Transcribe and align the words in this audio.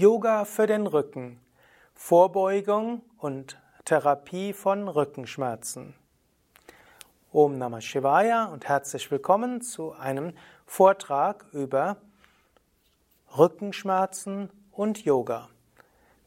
Yoga 0.00 0.44
für 0.44 0.68
den 0.68 0.86
Rücken. 0.86 1.40
Vorbeugung 1.92 3.02
und 3.18 3.58
Therapie 3.84 4.52
von 4.52 4.86
Rückenschmerzen. 4.86 5.92
Om 7.32 7.58
Namah 7.58 7.80
Shivaya 7.80 8.44
und 8.44 8.68
herzlich 8.68 9.10
willkommen 9.10 9.60
zu 9.60 9.90
einem 9.94 10.34
Vortrag 10.66 11.46
über 11.52 11.96
Rückenschmerzen 13.36 14.50
und 14.70 15.04
Yoga. 15.04 15.48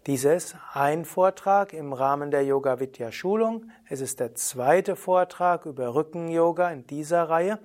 Dies 0.06 0.26
ist 0.26 0.58
ein 0.74 1.06
Vortrag 1.06 1.72
im 1.72 1.94
Rahmen 1.94 2.30
der 2.30 2.44
Yoga 2.44 2.82
Vidya 2.82 3.14
Schulung. 3.14 3.72
Es 3.88 4.02
ist 4.02 4.20
der 4.20 4.36
zweite 4.36 4.98
Vortrag 4.98 5.66
über 5.66 5.96
Rücken-Yoga 5.96 6.72
in 6.72 6.86
dieser 6.88 7.30
Reihe. 7.30 7.58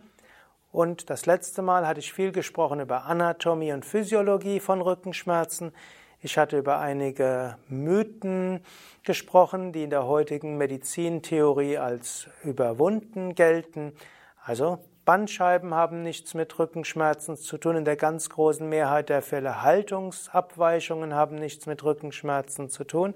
Und 0.76 1.08
das 1.08 1.24
letzte 1.24 1.62
Mal 1.62 1.86
hatte 1.86 2.00
ich 2.00 2.12
viel 2.12 2.32
gesprochen 2.32 2.80
über 2.80 3.06
Anatomie 3.06 3.72
und 3.72 3.86
Physiologie 3.86 4.60
von 4.60 4.82
Rückenschmerzen. 4.82 5.72
Ich 6.20 6.38
hatte 6.38 6.58
über 6.58 6.78
einige 6.78 7.58
Mythen 7.68 8.60
gesprochen, 9.02 9.72
die 9.72 9.82
in 9.82 9.90
der 9.90 10.06
heutigen 10.06 10.56
Medizintheorie 10.56 11.76
als 11.76 12.28
überwunden 12.42 13.34
gelten. 13.34 13.92
Also 14.42 14.78
Bandscheiben 15.04 15.74
haben 15.74 16.02
nichts 16.02 16.34
mit 16.34 16.58
Rückenschmerzen 16.58 17.36
zu 17.36 17.58
tun. 17.58 17.76
In 17.76 17.84
der 17.84 17.96
ganz 17.96 18.30
großen 18.30 18.66
Mehrheit 18.68 19.08
der 19.08 19.22
Fälle 19.22 19.62
Haltungsabweichungen 19.62 21.14
haben 21.14 21.36
nichts 21.36 21.66
mit 21.66 21.84
Rückenschmerzen 21.84 22.70
zu 22.70 22.84
tun. 22.84 23.14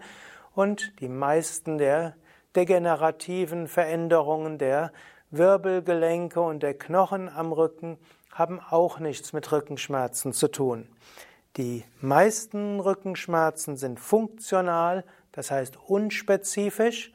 Und 0.55 0.92
die 1.00 1.08
meisten 1.08 1.78
der 1.78 2.14
degenerativen 2.55 3.66
Veränderungen 3.66 4.58
der 4.58 4.92
Wirbelgelenke 5.30 6.41
und 6.41 6.62
der 6.62 6.74
Knochen 6.74 7.28
am 7.28 7.52
Rücken 7.52 7.98
haben 8.30 8.60
auch 8.60 8.98
nichts 8.98 9.32
mit 9.32 9.50
Rückenschmerzen 9.50 10.32
zu 10.32 10.48
tun. 10.48 10.86
Die 11.56 11.84
meisten 12.00 12.78
Rückenschmerzen 12.78 13.77
sind 13.77 13.98
funktional, 13.98 15.05
das 15.33 15.50
heißt 15.50 15.78
unspezifisch 15.88 17.12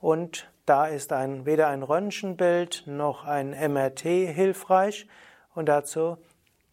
und 0.00 0.50
da 0.66 0.86
ist 0.86 1.12
ein, 1.12 1.46
weder 1.46 1.68
ein 1.68 1.84
Röntgenbild 1.84 2.84
noch 2.86 3.24
ein 3.24 3.50
MRT 3.50 4.00
hilfreich 4.00 5.06
und 5.54 5.66
dazu 5.68 6.18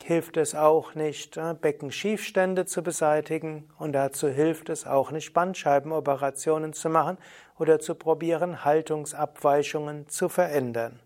hilft 0.03 0.37
es 0.37 0.55
auch 0.55 0.95
nicht, 0.95 1.37
äh, 1.37 1.53
Beckenschiefstände 1.53 2.65
zu 2.65 2.81
beseitigen 2.81 3.69
und 3.77 3.93
dazu 3.93 4.27
hilft 4.27 4.69
es 4.69 4.85
auch 4.85 5.11
nicht, 5.11 5.33
Bandscheibenoperationen 5.33 6.73
zu 6.73 6.89
machen 6.89 7.17
oder 7.57 7.79
zu 7.79 7.95
probieren, 7.95 8.65
Haltungsabweichungen 8.65 10.09
zu 10.09 10.27
verändern. 10.29 10.99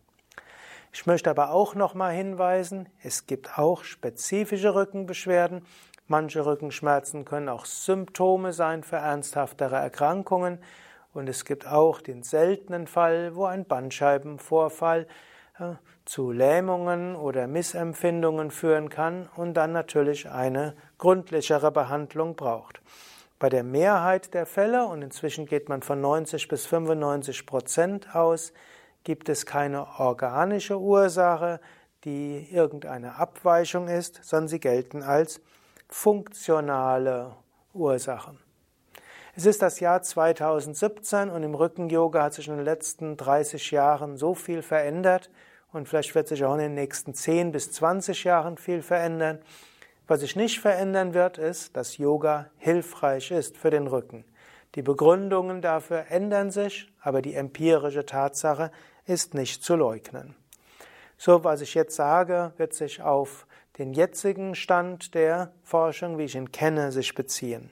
Ich 0.92 1.06
möchte 1.06 1.30
aber 1.30 1.52
auch 1.52 1.76
nochmal 1.76 2.14
hinweisen, 2.14 2.90
es 3.04 3.28
gibt 3.28 3.60
auch 3.60 3.84
spezifische 3.84 4.74
Rückenbeschwerden. 4.74 5.64
Manche 6.08 6.46
Rückenschmerzen 6.46 7.26
können 7.26 7.50
auch 7.50 7.66
Symptome 7.66 8.54
sein 8.54 8.84
für 8.84 8.96
ernsthaftere 8.96 9.76
Erkrankungen. 9.76 10.60
Und 11.14 11.28
es 11.28 11.46
gibt 11.46 11.68
auch 11.68 12.00
den 12.00 12.24
seltenen 12.24 12.88
Fall, 12.88 13.36
wo 13.36 13.46
ein 13.46 13.66
Bandscheibenvorfall 13.66 15.08
zu 16.06 16.32
Lähmungen 16.32 17.16
oder 17.16 17.48
Missempfindungen 17.48 18.52
führen 18.52 18.90
kann 18.90 19.28
und 19.36 19.56
dann 19.56 19.74
natürlich 19.74 20.30
eine 20.30 20.76
gründlichere 20.98 21.72
Behandlung 21.72 22.36
braucht. 22.36 22.82
Bei 23.40 23.50
der 23.50 23.64
Mehrheit 23.64 24.34
der 24.34 24.46
Fälle, 24.46 24.86
und 24.86 25.02
inzwischen 25.02 25.46
geht 25.46 25.70
man 25.70 25.82
von 25.82 26.00
90 26.00 26.48
bis 26.48 26.66
95 26.66 27.46
Prozent 27.46 28.16
aus, 28.16 28.54
gibt 29.04 29.30
es 29.30 29.46
keine 29.46 30.00
organische 30.00 30.80
Ursache, 30.80 31.60
die 32.04 32.48
irgendeine 32.52 33.16
Abweichung 33.16 33.88
ist, 33.88 34.24
sondern 34.24 34.48
sie 34.48 34.60
gelten 34.60 35.04
als 35.04 35.42
funktionale 35.90 37.36
Ursachen. 37.74 38.40
Es 39.36 39.46
ist 39.46 39.62
das 39.62 39.80
Jahr 39.80 40.02
2017 40.02 41.30
und 41.30 41.44
im 41.44 41.54
Rücken-Yoga 41.54 42.24
hat 42.24 42.34
sich 42.34 42.48
in 42.48 42.56
den 42.56 42.66
letzten 42.66 43.18
30 43.18 43.72
Jahren 43.72 44.18
so 44.18 44.34
viel 44.34 44.62
verändert 44.62 45.30
und 45.72 45.88
vielleicht 45.88 46.16
wird 46.16 46.28
sich 46.28 46.44
auch 46.44 46.54
in 46.54 46.60
den 46.60 46.74
nächsten 46.74 47.14
10 47.14 47.52
bis 47.52 47.72
20 47.72 48.24
Jahren 48.24 48.58
viel 48.58 48.82
verändern. 48.82 49.40
Was 50.08 50.22
sich 50.22 50.36
nicht 50.36 50.60
verändern 50.60 51.14
wird, 51.14 51.38
ist, 51.38 51.76
dass 51.78 51.98
Yoga 51.98 52.50
hilfreich 52.58 53.32
ist 53.32 53.58
für 53.58 53.70
den 53.70 53.88
Rücken. 53.88 54.26
Die 54.76 54.82
Begründungen 54.82 55.62
dafür 55.62 56.06
ändern 56.10 56.52
sich, 56.52 56.92
aber 57.02 57.22
die 57.22 57.34
empirische 57.34 58.06
Tatsache 58.06 58.72
ist 59.06 59.34
nicht 59.34 59.64
zu 59.64 59.76
leugnen. 59.76 60.36
So, 61.18 61.44
was 61.44 61.62
ich 61.62 61.74
jetzt 61.74 61.96
sage, 61.96 62.54
wird 62.58 62.74
sich 62.74 63.02
auf 63.02 63.47
den 63.78 63.94
jetzigen 63.94 64.56
Stand 64.56 65.14
der 65.14 65.52
Forschung, 65.64 66.18
wie 66.18 66.24
ich 66.24 66.36
ihn 66.36 66.52
kenne, 66.52 66.92
sich 66.92 67.14
beziehen. 67.14 67.70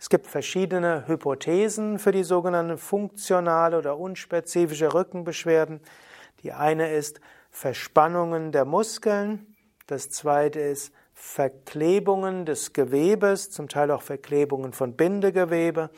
Es 0.00 0.08
gibt 0.08 0.26
verschiedene 0.26 1.06
Hypothesen 1.08 1.98
für 1.98 2.12
die 2.12 2.22
sogenannten 2.22 2.78
funktionale 2.78 3.78
oder 3.78 3.98
unspezifische 3.98 4.94
Rückenbeschwerden. 4.94 5.80
Die 6.42 6.52
eine 6.52 6.92
ist 6.92 7.20
Verspannungen 7.50 8.52
der 8.52 8.64
Muskeln. 8.64 9.56
Das 9.86 10.10
zweite 10.10 10.60
ist 10.60 10.92
Verklebungen 11.14 12.46
des 12.46 12.72
Gewebes, 12.72 13.50
zum 13.50 13.68
Teil 13.68 13.90
auch 13.90 14.02
Verklebungen 14.02 14.72
von 14.72 14.94
Bindegewebe. 14.94 15.90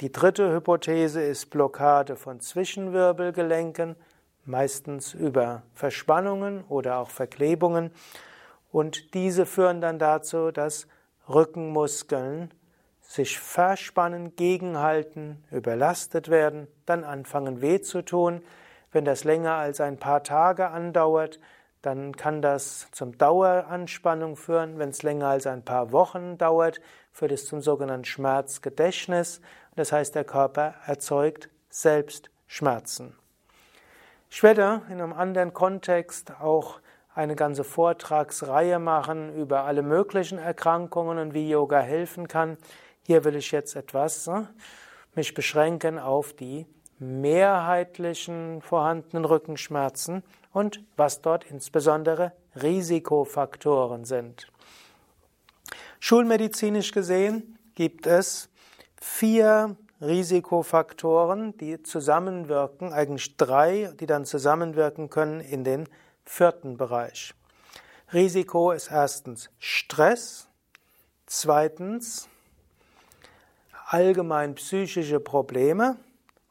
die 0.00 0.10
dritte 0.10 0.52
Hypothese 0.52 1.22
ist 1.22 1.50
Blockade 1.50 2.16
von 2.16 2.40
Zwischenwirbelgelenken, 2.40 3.94
meistens 4.44 5.14
über 5.14 5.62
Verspannungen 5.74 6.64
oder 6.64 6.98
auch 6.98 7.10
Verklebungen. 7.10 7.92
Und 8.72 9.14
diese 9.14 9.46
führen 9.46 9.80
dann 9.80 9.98
dazu, 9.98 10.50
dass 10.50 10.86
Rückenmuskeln 11.28 12.52
sich 13.00 13.40
verspannen, 13.40 14.36
gegenhalten, 14.36 15.42
überlastet 15.50 16.28
werden, 16.28 16.68
dann 16.86 17.02
anfangen 17.02 17.60
weh 17.60 17.80
zu 17.80 18.02
tun. 18.02 18.42
Wenn 18.92 19.04
das 19.04 19.24
länger 19.24 19.54
als 19.54 19.80
ein 19.80 19.98
paar 19.98 20.22
Tage 20.22 20.68
andauert, 20.68 21.40
dann 21.82 22.14
kann 22.16 22.42
das 22.42 22.88
zum 22.92 23.16
Daueranspannung 23.16 24.36
führen. 24.36 24.78
Wenn 24.78 24.90
es 24.90 25.02
länger 25.02 25.28
als 25.28 25.46
ein 25.46 25.64
paar 25.64 25.92
Wochen 25.92 26.38
dauert, 26.38 26.80
führt 27.12 27.32
es 27.32 27.46
zum 27.46 27.62
sogenannten 27.62 28.04
Schmerzgedächtnis. 28.04 29.40
Das 29.76 29.90
heißt, 29.90 30.14
der 30.14 30.24
Körper 30.24 30.74
erzeugt 30.86 31.48
selbst 31.68 32.30
Schmerzen. 32.46 33.16
Ich 34.28 34.42
werde 34.42 34.82
in 34.88 35.00
einem 35.00 35.12
anderen 35.12 35.52
Kontext 35.52 36.32
auch 36.40 36.80
eine 37.14 37.36
ganze 37.36 37.64
Vortragsreihe 37.64 38.78
machen 38.78 39.34
über 39.34 39.64
alle 39.64 39.82
möglichen 39.82 40.38
Erkrankungen 40.38 41.18
und 41.18 41.34
wie 41.34 41.48
Yoga 41.48 41.80
helfen 41.80 42.28
kann. 42.28 42.56
Hier 43.06 43.24
will 43.24 43.36
ich 43.36 43.50
jetzt 43.50 43.74
etwas 43.76 44.26
ne, 44.26 44.48
mich 45.14 45.34
beschränken 45.34 45.98
auf 45.98 46.32
die 46.32 46.66
mehrheitlichen 46.98 48.60
vorhandenen 48.60 49.24
Rückenschmerzen 49.24 50.22
und 50.52 50.84
was 50.96 51.22
dort 51.22 51.44
insbesondere 51.44 52.32
Risikofaktoren 52.60 54.04
sind. 54.04 54.46
Schulmedizinisch 55.98 56.92
gesehen 56.92 57.58
gibt 57.74 58.06
es 58.06 58.50
vier 59.00 59.76
Risikofaktoren, 60.00 61.56
die 61.58 61.82
zusammenwirken, 61.82 62.92
eigentlich 62.92 63.36
drei, 63.36 63.92
die 63.98 64.06
dann 64.06 64.24
zusammenwirken 64.24 65.10
können 65.10 65.40
in 65.40 65.64
den 65.64 65.88
vierten 66.30 66.76
Bereich. 66.76 67.34
Risiko 68.12 68.70
ist 68.70 68.90
erstens 68.90 69.50
Stress, 69.58 70.46
zweitens 71.26 72.28
allgemein 73.88 74.54
psychische 74.54 75.18
Probleme 75.18 75.96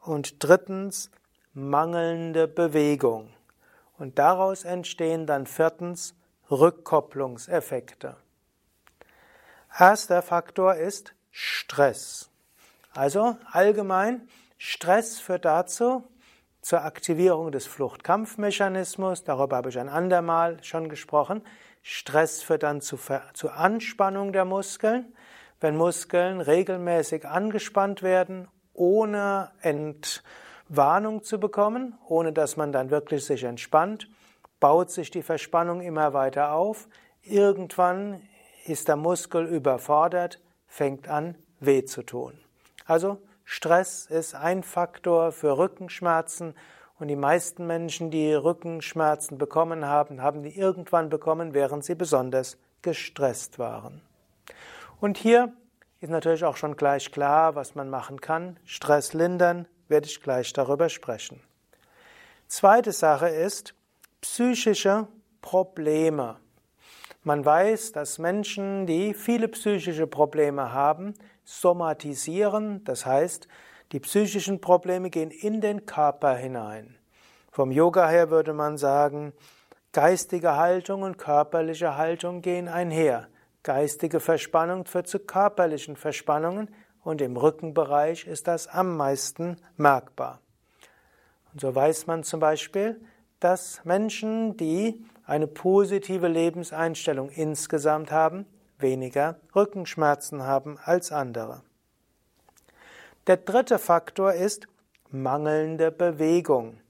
und 0.02 0.44
drittens 0.44 1.10
mangelnde 1.54 2.46
Bewegung. 2.46 3.32
Und 3.98 4.18
daraus 4.18 4.64
entstehen 4.64 5.26
dann 5.26 5.46
viertens 5.46 6.14
Rückkopplungseffekte. 6.50 8.16
Erster 9.76 10.20
Faktor 10.20 10.74
ist 10.74 11.14
Stress. 11.30 12.28
Also 12.92 13.38
allgemein, 13.50 14.28
Stress 14.58 15.18
führt 15.18 15.46
dazu, 15.46 16.04
zur 16.60 16.84
Aktivierung 16.84 17.52
des 17.52 17.66
Fluchtkampfmechanismus, 17.66 19.24
darüber 19.24 19.56
habe 19.56 19.70
ich 19.70 19.78
ein 19.78 19.88
andermal 19.88 20.62
schon 20.62 20.88
gesprochen. 20.88 21.42
Stress 21.82 22.42
führt 22.42 22.62
dann 22.62 22.80
zu, 22.80 22.98
zu 23.32 23.50
Anspannung 23.50 24.32
der 24.32 24.44
Muskeln 24.44 25.12
wenn 25.60 25.76
Muskeln 25.76 26.40
regelmäßig 26.40 27.26
angespannt 27.26 28.02
werden, 28.02 28.48
ohne 28.72 29.50
Entwarnung 29.60 31.22
zu 31.22 31.38
bekommen, 31.38 31.98
ohne 32.08 32.32
dass 32.32 32.56
man 32.56 32.72
dann 32.72 32.90
wirklich 32.90 33.24
sich 33.24 33.44
entspannt, 33.44 34.08
baut 34.58 34.90
sich 34.90 35.10
die 35.10 35.22
Verspannung 35.22 35.82
immer 35.82 36.14
weiter 36.14 36.52
auf. 36.52 36.88
Irgendwann 37.22 38.22
ist 38.64 38.88
der 38.88 38.96
Muskel 38.96 39.46
überfordert, 39.46 40.40
fängt 40.66 41.08
an 41.08 41.36
weh 41.60 41.84
zu 41.84 42.02
tun. 42.02 42.38
Also 42.86 43.18
Stress 43.52 44.06
ist 44.06 44.36
ein 44.36 44.62
Faktor 44.62 45.32
für 45.32 45.58
Rückenschmerzen 45.58 46.54
und 47.00 47.08
die 47.08 47.16
meisten 47.16 47.66
Menschen, 47.66 48.12
die 48.12 48.32
Rückenschmerzen 48.32 49.38
bekommen 49.38 49.84
haben, 49.84 50.22
haben 50.22 50.44
die 50.44 50.56
irgendwann 50.56 51.08
bekommen, 51.08 51.52
während 51.52 51.84
sie 51.84 51.96
besonders 51.96 52.58
gestresst 52.82 53.58
waren. 53.58 54.02
Und 55.00 55.18
hier 55.18 55.52
ist 55.98 56.10
natürlich 56.10 56.44
auch 56.44 56.56
schon 56.56 56.76
gleich 56.76 57.10
klar, 57.10 57.56
was 57.56 57.74
man 57.74 57.90
machen 57.90 58.20
kann. 58.20 58.56
Stress 58.64 59.14
lindern, 59.14 59.66
werde 59.88 60.06
ich 60.06 60.22
gleich 60.22 60.52
darüber 60.52 60.88
sprechen. 60.88 61.40
Zweite 62.46 62.92
Sache 62.92 63.30
ist 63.30 63.74
psychische 64.20 65.08
Probleme. 65.42 66.36
Man 67.24 67.44
weiß, 67.44 67.90
dass 67.92 68.20
Menschen, 68.20 68.86
die 68.86 69.12
viele 69.12 69.48
psychische 69.48 70.06
Probleme 70.06 70.72
haben, 70.72 71.14
somatisieren, 71.50 72.84
das 72.84 73.06
heißt, 73.06 73.48
die 73.92 74.00
psychischen 74.00 74.60
Probleme 74.60 75.10
gehen 75.10 75.30
in 75.30 75.60
den 75.60 75.84
Körper 75.84 76.36
hinein. 76.36 76.96
Vom 77.50 77.72
Yoga 77.72 78.08
her 78.08 78.30
würde 78.30 78.52
man 78.52 78.78
sagen, 78.78 79.32
geistige 79.92 80.56
Haltung 80.56 81.02
und 81.02 81.18
körperliche 81.18 81.96
Haltung 81.96 82.40
gehen 82.40 82.68
einher. 82.68 83.26
Geistige 83.64 84.20
Verspannung 84.20 84.86
führt 84.86 85.08
zu 85.08 85.18
körperlichen 85.18 85.96
Verspannungen 85.96 86.72
und 87.02 87.20
im 87.20 87.36
Rückenbereich 87.36 88.26
ist 88.26 88.46
das 88.46 88.68
am 88.68 88.96
meisten 88.96 89.56
merkbar. 89.76 90.40
Und 91.52 91.60
so 91.60 91.74
weiß 91.74 92.06
man 92.06 92.22
zum 92.22 92.38
Beispiel, 92.38 93.00
dass 93.40 93.84
Menschen, 93.84 94.56
die 94.56 95.04
eine 95.24 95.48
positive 95.48 96.28
Lebenseinstellung 96.28 97.30
insgesamt 97.30 98.12
haben, 98.12 98.46
weniger 98.82 99.40
Rückenschmerzen 99.54 100.42
haben 100.42 100.78
als 100.84 101.12
andere. 101.12 101.62
Der 103.26 103.36
dritte 103.36 103.78
Faktor 103.78 104.32
ist 104.32 104.66
mangelnde 105.10 105.90
Bewegung. 105.90 106.80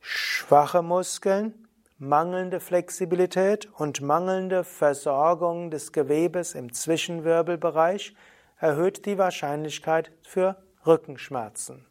Schwache 0.00 0.82
Muskeln 0.82 1.66
mangelnde 1.98 2.60
Flexibilität 2.60 3.68
und 3.72 4.00
mangelnde 4.02 4.64
Versorgung 4.64 5.70
des 5.70 5.92
Gewebes 5.92 6.54
im 6.54 6.72
Zwischenwirbelbereich 6.72 8.14
erhöht 8.58 9.06
die 9.06 9.18
Wahrscheinlichkeit 9.18 10.12
für 10.22 10.56
Rückenschmerzen. 10.86 11.86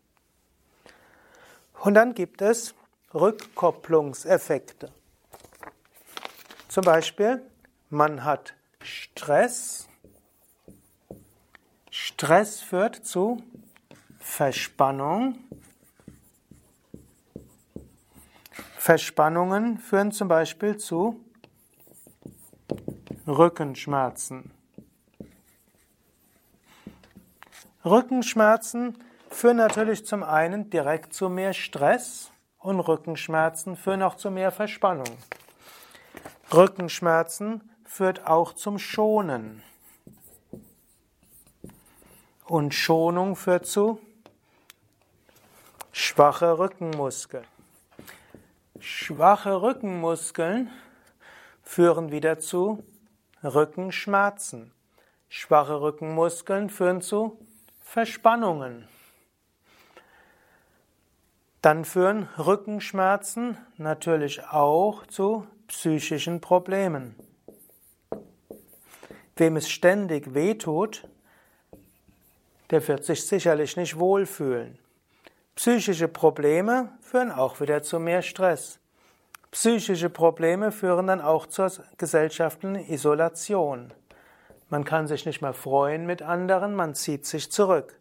Und 1.81 1.95
dann 1.95 2.13
gibt 2.13 2.41
es 2.41 2.75
Rückkopplungseffekte. 3.13 4.91
Zum 6.67 6.83
Beispiel, 6.83 7.41
man 7.89 8.23
hat 8.23 8.53
Stress. 8.85 9.89
Stress 11.89 12.61
führt 12.61 13.05
zu 13.05 13.43
Verspannung 14.19 15.37
Verspannungen 18.85 19.79
führen 19.79 20.11
zum 20.11 20.27
Beispiel 20.27 20.77
zu 20.77 21.19
Rückenschmerzen. 23.25 24.51
Rückenschmerzen 27.83 29.03
führen 29.31 29.57
natürlich 29.57 30.05
zum 30.05 30.21
einen 30.21 30.69
direkt 30.69 31.15
zu 31.15 31.29
mehr 31.29 31.53
Stress 31.53 32.29
und 32.59 32.79
Rückenschmerzen 32.79 33.75
führen 33.75 34.03
auch 34.03 34.13
zu 34.13 34.29
mehr 34.29 34.51
Verspannung. 34.51 35.17
Rückenschmerzen 36.53 37.67
führt 37.95 38.27
auch 38.27 38.51
zum 38.51 38.77
Schonen. 38.77 39.63
Und 42.43 42.73
Schonung 42.73 43.37
führt 43.37 43.65
zu 43.65 44.01
schwache 45.93 46.59
Rückenmuskeln. 46.59 47.45
Schwache 48.81 49.61
Rückenmuskeln 49.61 50.69
führen 51.63 52.11
wieder 52.11 52.37
zu 52.39 52.83
Rückenschmerzen. 53.41 54.73
Schwache 55.29 55.79
Rückenmuskeln 55.79 56.69
führen 56.69 57.01
zu 57.01 57.39
Verspannungen. 57.81 58.89
Dann 61.61 61.85
führen 61.85 62.27
Rückenschmerzen 62.37 63.57
natürlich 63.77 64.45
auch 64.47 65.07
zu 65.07 65.47
psychischen 65.67 66.41
Problemen. 66.41 67.15
Wem 69.37 69.57
es 69.57 69.69
ständig 69.69 70.33
wehtut, 70.33 71.07
der 72.69 72.87
wird 72.87 73.03
sich 73.03 73.25
sicherlich 73.25 73.75
nicht 73.75 73.99
wohlfühlen. 73.99 74.79
Psychische 75.55 76.07
Probleme 76.07 76.89
führen 77.01 77.31
auch 77.31 77.59
wieder 77.59 77.83
zu 77.83 77.99
mehr 77.99 78.21
Stress. 78.21 78.79
Psychische 79.51 80.09
Probleme 80.09 80.71
führen 80.71 81.07
dann 81.07 81.21
auch 81.21 81.47
zur 81.47 81.71
gesellschaftlichen 81.97 82.75
Isolation. 82.89 83.93
Man 84.69 84.83
kann 84.83 85.07
sich 85.07 85.25
nicht 85.25 85.41
mehr 85.41 85.53
freuen 85.53 86.05
mit 86.05 86.21
anderen, 86.21 86.75
man 86.75 86.95
zieht 86.95 87.25
sich 87.25 87.51
zurück. 87.51 87.97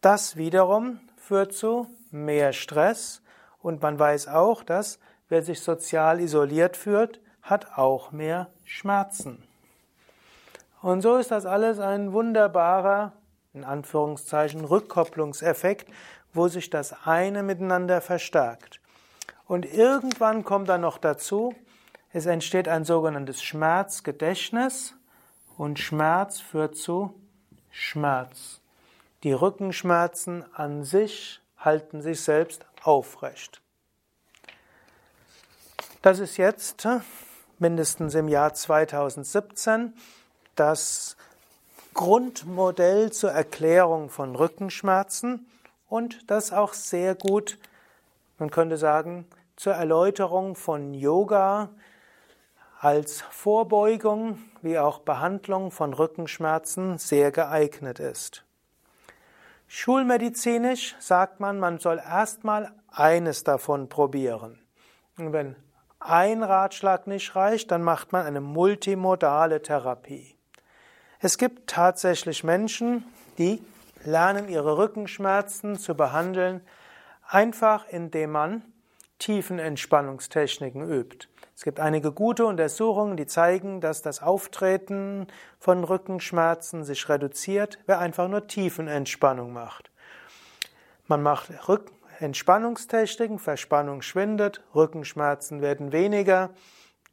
Das 0.00 0.36
wiederum 0.36 1.00
führt 1.16 1.52
zu 1.52 1.88
mehr 2.10 2.52
Stress 2.52 3.22
und 3.60 3.82
man 3.82 3.98
weiß 3.98 4.28
auch, 4.28 4.62
dass 4.62 4.98
wer 5.28 5.42
sich 5.42 5.60
sozial 5.60 6.20
isoliert 6.20 6.76
fühlt, 6.76 7.20
hat 7.42 7.78
auch 7.78 8.12
mehr 8.12 8.48
Schmerzen. 8.64 9.42
Und 10.82 11.00
so 11.00 11.16
ist 11.16 11.30
das 11.30 11.46
alles 11.46 11.78
ein 11.78 12.12
wunderbarer, 12.12 13.12
in 13.54 13.64
Anführungszeichen, 13.64 14.64
Rückkopplungseffekt, 14.64 15.88
wo 16.34 16.48
sich 16.48 16.70
das 16.70 17.06
eine 17.06 17.44
miteinander 17.44 18.00
verstärkt. 18.00 18.80
Und 19.46 19.64
irgendwann 19.64 20.44
kommt 20.44 20.68
dann 20.68 20.80
noch 20.80 20.98
dazu, 20.98 21.54
es 22.12 22.26
entsteht 22.26 22.68
ein 22.68 22.84
sogenanntes 22.84 23.42
Schmerzgedächtnis 23.42 24.94
und 25.56 25.78
Schmerz 25.78 26.40
führt 26.40 26.76
zu 26.76 27.14
Schmerz. 27.70 28.60
Die 29.22 29.32
Rückenschmerzen 29.32 30.44
an 30.52 30.82
sich 30.82 31.40
halten 31.58 32.02
sich 32.02 32.22
selbst 32.22 32.66
aufrecht. 32.82 33.62
Das 36.02 36.18
ist 36.18 36.38
jetzt 36.38 36.88
mindestens 37.60 38.16
im 38.16 38.26
Jahr 38.26 38.52
2017 38.52 39.94
das 40.56 41.16
Grundmodell 41.94 43.12
zur 43.12 43.30
Erklärung 43.30 44.08
von 44.08 44.34
Rückenschmerzen 44.34 45.46
und 45.88 46.30
das 46.30 46.52
auch 46.52 46.72
sehr 46.72 47.14
gut, 47.14 47.58
man 48.38 48.50
könnte 48.50 48.76
sagen, 48.76 49.26
zur 49.56 49.74
Erläuterung 49.74 50.56
von 50.56 50.94
Yoga 50.94 51.70
als 52.80 53.20
Vorbeugung 53.20 54.38
wie 54.62 54.78
auch 54.78 55.00
Behandlung 55.00 55.70
von 55.70 55.92
Rückenschmerzen 55.92 56.98
sehr 56.98 57.30
geeignet 57.30 58.00
ist. 58.00 58.44
Schulmedizinisch 59.68 60.96
sagt 60.98 61.40
man, 61.40 61.58
man 61.58 61.78
soll 61.78 61.98
erstmal 61.98 62.72
eines 62.90 63.44
davon 63.44 63.88
probieren. 63.88 64.58
Und 65.16 65.32
wenn 65.32 65.56
ein 65.98 66.42
Ratschlag 66.42 67.06
nicht 67.06 67.36
reicht, 67.36 67.70
dann 67.70 67.82
macht 67.82 68.12
man 68.12 68.26
eine 68.26 68.40
multimodale 68.40 69.62
Therapie. 69.62 70.31
Es 71.24 71.38
gibt 71.38 71.70
tatsächlich 71.70 72.42
Menschen, 72.42 73.04
die 73.38 73.62
lernen 74.04 74.48
ihre 74.48 74.76
Rückenschmerzen 74.76 75.78
zu 75.78 75.94
behandeln, 75.94 76.62
einfach 77.28 77.86
indem 77.88 78.32
man 78.32 78.62
Tiefenentspannungstechniken 79.20 80.82
übt. 80.82 81.28
Es 81.54 81.62
gibt 81.62 81.78
einige 81.78 82.10
gute 82.10 82.44
Untersuchungen, 82.44 83.16
die 83.16 83.26
zeigen, 83.26 83.80
dass 83.80 84.02
das 84.02 84.20
Auftreten 84.20 85.28
von 85.60 85.84
Rückenschmerzen 85.84 86.82
sich 86.82 87.08
reduziert, 87.08 87.78
wer 87.86 88.00
einfach 88.00 88.26
nur 88.26 88.48
Tiefenentspannung 88.48 89.52
macht. 89.52 89.92
Man 91.06 91.22
macht 91.22 91.52
Entspannungstechniken, 92.18 93.38
Verspannung 93.38 94.02
schwindet, 94.02 94.60
Rückenschmerzen 94.74 95.62
werden 95.62 95.92
weniger. 95.92 96.50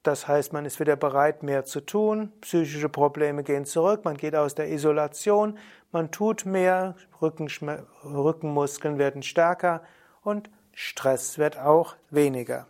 Das 0.04 0.28
heißt, 0.28 0.54
man 0.54 0.66
ist 0.66 0.80
wieder 0.80 0.96
bereit, 0.96 1.44
mehr 1.44 1.66
zu 1.66 1.82
tun, 1.82 2.32
psychische 2.42 2.88
Probleme 2.88 3.44
gehen 3.44 3.66
zurück, 3.66 4.06
man 4.06 4.16
geht 4.16 4.36
aus 4.36 4.56
der 4.56 4.70
Isolation, 4.72 5.58
man 5.92 6.12
tut 6.12 6.46
mehr, 6.46 6.96
Rückenmuskeln 7.22 8.98
werden 8.98 9.24
stärker 9.24 9.82
und 10.22 10.50
Stress 10.74 11.38
wird 11.38 11.58
auch 11.58 11.96
weniger. 12.10 12.66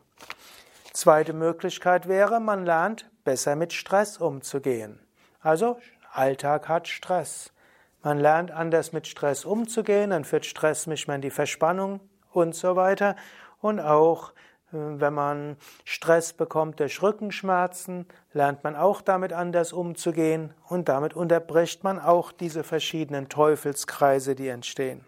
Zweite 0.94 1.34
Möglichkeit 1.34 2.08
wäre, 2.08 2.40
man 2.40 2.66
lernt 2.66 3.10
besser 3.24 3.56
mit 3.56 3.74
Stress 3.74 4.18
umzugehen. 4.18 5.00
Also 5.40 5.78
Alltag 6.12 6.68
hat 6.68 6.88
Stress. 6.88 7.54
Man 8.02 8.18
lernt 8.18 8.52
anders 8.52 8.92
mit 8.94 9.08
Stress 9.08 9.46
umzugehen, 9.46 10.10
dann 10.10 10.24
führt 10.24 10.46
Stress 10.46 10.88
nicht 10.88 11.08
mehr 11.08 11.18
in 11.18 11.22
die 11.22 11.30
Verspannung 11.30 12.00
und 12.32 12.56
so 12.56 12.76
weiter. 12.76 13.16
Und 13.62 13.80
auch 13.80 14.34
wenn 14.72 15.14
man 15.14 15.58
Stress 15.84 16.34
bekommt 16.34 16.80
durch 16.80 17.02
Rückenschmerzen, 17.02 18.06
lernt 18.34 18.64
man 18.64 18.76
auch 18.76 19.02
damit 19.02 19.34
anders 19.34 19.74
umzugehen 19.74 20.54
und 20.68 20.90
damit 20.90 21.16
unterbricht 21.16 21.84
man 21.84 22.00
auch 22.00 22.32
diese 22.32 22.64
verschiedenen 22.64 23.30
Teufelskreise, 23.30 24.36
die 24.36 24.48
entstehen. 24.48 25.04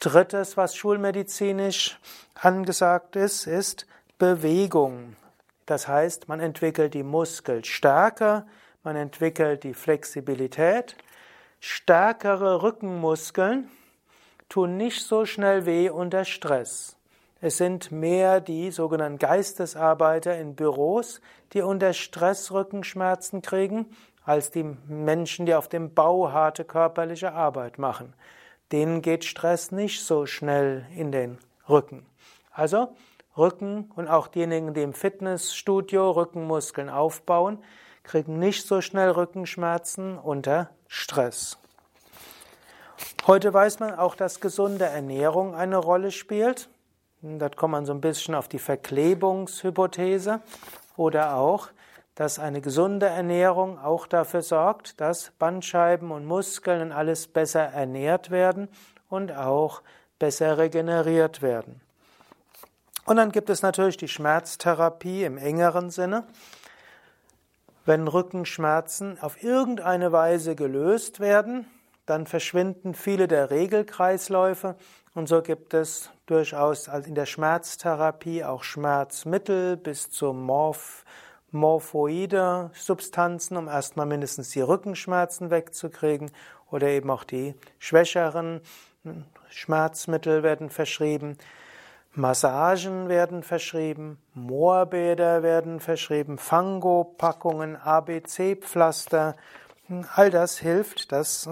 Drittes, 0.00 0.56
was 0.56 0.76
schulmedizinisch 0.76 1.98
angesagt 2.34 3.16
ist, 3.16 3.46
ist 3.46 3.86
Bewegung. 4.18 5.16
Das 5.66 5.88
heißt, 5.88 6.28
man 6.28 6.40
entwickelt 6.40 6.94
die 6.94 7.02
Muskelstärke, 7.02 8.46
man 8.82 8.96
entwickelt 8.96 9.64
die 9.64 9.74
Flexibilität, 9.74 10.96
Stärkere 11.60 12.62
Rückenmuskeln 12.62 13.68
tun 14.48 14.76
nicht 14.76 15.04
so 15.04 15.24
schnell 15.24 15.66
weh 15.66 15.90
unter 15.90 16.24
Stress. 16.24 16.95
Es 17.40 17.58
sind 17.58 17.92
mehr 17.92 18.40
die 18.40 18.70
sogenannten 18.70 19.18
Geistesarbeiter 19.18 20.38
in 20.38 20.54
Büros, 20.54 21.20
die 21.52 21.60
unter 21.60 21.92
Stress 21.92 22.50
Rückenschmerzen 22.50 23.42
kriegen, 23.42 23.86
als 24.24 24.50
die 24.50 24.64
Menschen, 24.88 25.46
die 25.46 25.54
auf 25.54 25.68
dem 25.68 25.92
Bau 25.94 26.32
harte 26.32 26.64
körperliche 26.64 27.32
Arbeit 27.32 27.78
machen. 27.78 28.14
Denen 28.72 29.02
geht 29.02 29.24
Stress 29.24 29.70
nicht 29.70 30.04
so 30.04 30.26
schnell 30.26 30.86
in 30.96 31.12
den 31.12 31.38
Rücken. 31.68 32.06
Also 32.50 32.96
Rücken 33.36 33.90
und 33.94 34.08
auch 34.08 34.28
diejenigen, 34.28 34.72
die 34.72 34.82
im 34.82 34.94
Fitnessstudio 34.94 36.10
Rückenmuskeln 36.12 36.88
aufbauen, 36.88 37.58
kriegen 38.02 38.38
nicht 38.38 38.66
so 38.66 38.80
schnell 38.80 39.10
Rückenschmerzen 39.10 40.18
unter 40.18 40.70
Stress. 40.88 41.58
Heute 43.26 43.52
weiß 43.52 43.80
man 43.80 43.94
auch, 43.94 44.14
dass 44.14 44.40
gesunde 44.40 44.86
Ernährung 44.86 45.54
eine 45.54 45.76
Rolle 45.76 46.12
spielt. 46.12 46.68
Da 47.22 47.48
kommt 47.48 47.72
man 47.72 47.86
so 47.86 47.92
ein 47.92 48.00
bisschen 48.00 48.34
auf 48.34 48.48
die 48.48 48.58
Verklebungshypothese 48.58 50.40
oder 50.96 51.36
auch, 51.36 51.68
dass 52.14 52.38
eine 52.38 52.60
gesunde 52.60 53.06
Ernährung 53.06 53.78
auch 53.78 54.06
dafür 54.06 54.42
sorgt, 54.42 55.00
dass 55.00 55.32
Bandscheiben 55.38 56.10
und 56.10 56.24
Muskeln 56.24 56.80
und 56.82 56.92
alles 56.92 57.26
besser 57.26 57.62
ernährt 57.62 58.30
werden 58.30 58.68
und 59.08 59.32
auch 59.32 59.82
besser 60.18 60.58
regeneriert 60.58 61.42
werden. 61.42 61.80
Und 63.04 63.16
dann 63.16 63.32
gibt 63.32 63.50
es 63.50 63.62
natürlich 63.62 63.96
die 63.96 64.08
Schmerztherapie 64.08 65.24
im 65.24 65.38
engeren 65.38 65.90
Sinne. 65.90 66.24
Wenn 67.84 68.08
Rückenschmerzen 68.08 69.18
auf 69.20 69.42
irgendeine 69.42 70.10
Weise 70.10 70.56
gelöst 70.56 71.20
werden, 71.20 71.66
dann 72.06 72.26
verschwinden 72.26 72.94
viele 72.94 73.28
der 73.28 73.50
Regelkreisläufe 73.50 74.76
und 75.14 75.28
so 75.28 75.42
gibt 75.42 75.74
es 75.74 76.10
durchaus 76.26 76.88
in 76.88 77.14
der 77.14 77.26
Schmerztherapie 77.26 78.44
auch 78.44 78.62
Schmerzmittel 78.62 79.76
bis 79.76 80.10
zu 80.10 80.32
Morph 80.32 81.04
morphoide 81.52 82.70
Substanzen, 82.74 83.56
um 83.56 83.68
erstmal 83.68 84.06
mindestens 84.06 84.50
die 84.50 84.60
Rückenschmerzen 84.60 85.50
wegzukriegen 85.50 86.30
oder 86.70 86.88
eben 86.88 87.10
auch 87.10 87.24
die 87.24 87.54
schwächeren 87.78 88.60
Schmerzmittel 89.48 90.42
werden 90.42 90.70
verschrieben. 90.70 91.38
Massagen 92.12 93.08
werden 93.08 93.42
verschrieben, 93.42 94.18
Moorbäder 94.34 95.42
werden 95.42 95.80
verschrieben, 95.80 96.38
Fango-Packungen, 96.38 97.76
ABC-Pflaster. 97.76 99.36
All 100.14 100.30
das 100.30 100.58
hilft, 100.58 101.12
dass, 101.12 101.48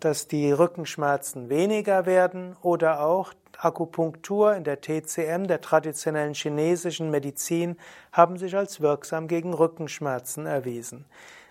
dass 0.00 0.28
die 0.28 0.50
Rückenschmerzen 0.50 1.48
weniger 1.48 2.04
werden 2.06 2.56
oder 2.62 3.02
auch 3.02 3.32
Akupunktur 3.56 4.54
in 4.54 4.64
der 4.64 4.80
TCM, 4.80 5.46
der 5.46 5.60
traditionellen 5.60 6.34
chinesischen 6.34 7.10
Medizin, 7.10 7.76
haben 8.12 8.36
sich 8.38 8.56
als 8.56 8.80
wirksam 8.80 9.28
gegen 9.28 9.54
Rückenschmerzen 9.54 10.46
erwiesen. 10.46 11.04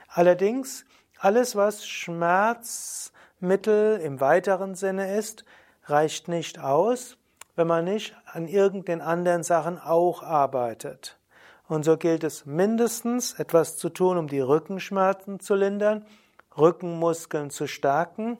Allerdings, 0.08 0.86
alles, 1.20 1.56
was 1.56 1.88
Schmerzmittel 1.88 4.00
im 4.00 4.20
weiteren 4.20 4.76
Sinne 4.76 5.16
ist, 5.16 5.46
reicht 5.86 6.28
nicht 6.28 6.60
aus, 6.60 7.16
wenn 7.56 7.68
man 7.68 7.86
nicht 7.86 8.16
an 8.26 8.48
irgendeinen 8.48 9.02
anderen 9.02 9.44
Sachen 9.44 9.80
auch 9.80 10.24
arbeitet. 10.24 11.20
Und 11.68 11.86
so 11.86 11.98
gilt 11.98 12.24
es 12.24 12.48
mindestens 12.48 13.34
etwas 13.34 13.78
zu 13.78 13.90
tun, 13.90 14.18
um 14.18 14.28
die 14.28 14.40
Rückenschmerzen 14.40 15.40
zu 15.40 15.54
lindern, 15.56 16.06
Rückenmuskeln 16.60 17.50
zu 17.50 17.68
stärken 17.68 18.38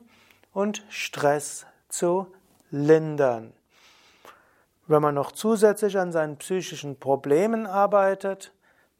und 0.52 0.84
Stress 0.88 1.66
zu 1.88 2.26
lindern. 2.70 3.52
Wenn 4.86 5.02
man 5.02 5.14
noch 5.14 5.32
zusätzlich 5.32 5.98
an 5.98 6.12
seinen 6.12 6.36
psychischen 6.36 6.98
Problemen 6.98 7.66
arbeitet, 7.66 8.52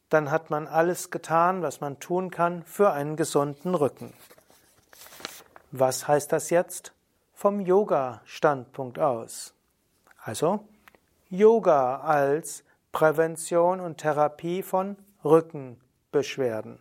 dann 0.09 0.31
hat 0.31 0.49
man 0.49 0.67
alles 0.67 1.11
getan, 1.11 1.61
was 1.61 1.81
man 1.81 1.99
tun 1.99 2.31
kann 2.31 2.63
für 2.63 2.91
einen 2.91 3.15
gesunden 3.15 3.75
Rücken. 3.75 4.13
Was 5.71 6.07
heißt 6.07 6.31
das 6.31 6.49
jetzt 6.49 6.93
vom 7.33 7.61
Yoga-Standpunkt 7.61 8.99
aus? 8.99 9.53
Also 10.23 10.65
Yoga 11.29 12.01
als 12.01 12.63
Prävention 12.91 13.79
und 13.79 13.97
Therapie 13.97 14.63
von 14.63 14.97
Rückenbeschwerden. 15.23 16.77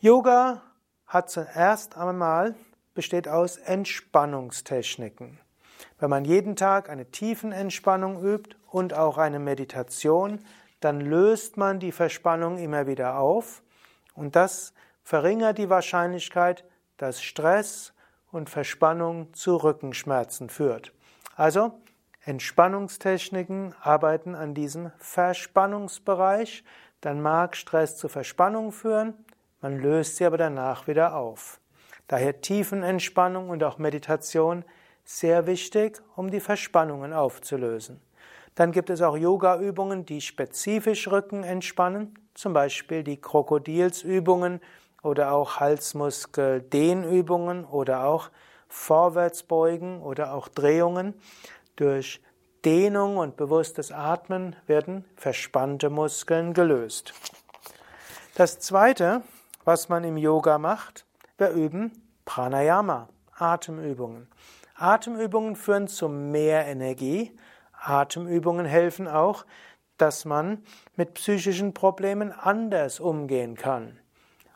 Yoga 0.00 0.60
hat 1.06 1.30
zuerst 1.30 1.96
einmal 1.96 2.54
besteht 2.92 3.28
aus 3.28 3.56
Entspannungstechniken. 3.56 5.40
Wenn 5.98 6.10
man 6.10 6.26
jeden 6.26 6.54
Tag 6.54 6.90
eine 6.90 7.10
Tiefenentspannung 7.10 8.22
übt 8.22 8.56
und 8.70 8.92
auch 8.92 9.16
eine 9.16 9.38
Meditation, 9.38 10.40
dann 10.80 11.00
löst 11.00 11.56
man 11.56 11.80
die 11.80 11.92
Verspannung 11.92 12.58
immer 12.58 12.86
wieder 12.86 13.18
auf 13.18 13.62
und 14.14 14.36
das 14.36 14.74
verringert 15.02 15.56
die 15.56 15.70
Wahrscheinlichkeit, 15.70 16.64
dass 16.98 17.22
Stress 17.22 17.94
und 18.30 18.50
Verspannung 18.50 19.32
zu 19.32 19.56
Rückenschmerzen 19.56 20.50
führt. 20.50 20.92
Also 21.36 21.80
Entspannungstechniken 22.26 23.74
arbeiten 23.80 24.34
an 24.34 24.52
diesem 24.52 24.90
Verspannungsbereich. 24.98 26.64
Dann 27.00 27.22
mag 27.22 27.56
Stress 27.56 27.96
zu 27.96 28.08
Verspannung 28.08 28.72
führen, 28.72 29.14
man 29.60 29.78
löst 29.78 30.16
sie 30.16 30.26
aber 30.26 30.38
danach 30.38 30.86
wieder 30.86 31.16
auf. 31.16 31.60
Daher 32.08 32.40
Tiefenentspannung 32.40 33.50
und 33.50 33.62
auch 33.64 33.78
Meditation 33.78 34.64
sehr 35.04 35.46
wichtig, 35.46 36.00
um 36.14 36.30
die 36.30 36.38
Verspannungen 36.40 37.12
aufzulösen. 37.12 38.00
Dann 38.54 38.70
gibt 38.72 38.90
es 38.90 39.02
auch 39.02 39.16
Yoga-Übungen, 39.16 40.06
die 40.06 40.20
spezifisch 40.20 41.08
Rücken 41.08 41.44
entspannen, 41.44 42.18
zum 42.34 42.52
Beispiel 42.52 43.04
die 43.04 43.20
Krokodilsübungen 43.20 44.60
oder 45.02 45.32
auch 45.32 45.58
Halsmuskel-Dehnübungen 45.60 47.64
oder 47.64 48.04
auch 48.04 48.30
Vorwärtsbeugen 48.68 50.02
oder 50.02 50.34
auch 50.34 50.48
Drehungen. 50.48 51.14
Durch 51.76 52.20
Dehnung 52.64 53.18
und 53.18 53.36
bewusstes 53.36 53.92
Atmen 53.92 54.56
werden 54.66 55.04
verspannte 55.16 55.90
Muskeln 55.90 56.52
gelöst. 56.52 57.14
Das 58.34 58.58
zweite, 58.58 59.22
was 59.66 59.88
man 59.88 60.04
im 60.04 60.16
Yoga 60.16 60.58
macht, 60.58 61.04
wir 61.38 61.50
üben 61.50 61.92
Pranayama, 62.24 63.08
Atemübungen. 63.36 64.28
Atemübungen 64.76 65.56
führen 65.56 65.88
zu 65.88 66.08
mehr 66.08 66.66
Energie. 66.66 67.36
Atemübungen 67.72 68.64
helfen 68.64 69.08
auch, 69.08 69.44
dass 69.98 70.24
man 70.24 70.62
mit 70.94 71.14
psychischen 71.14 71.74
Problemen 71.74 72.32
anders 72.32 73.00
umgehen 73.00 73.56
kann. 73.56 73.98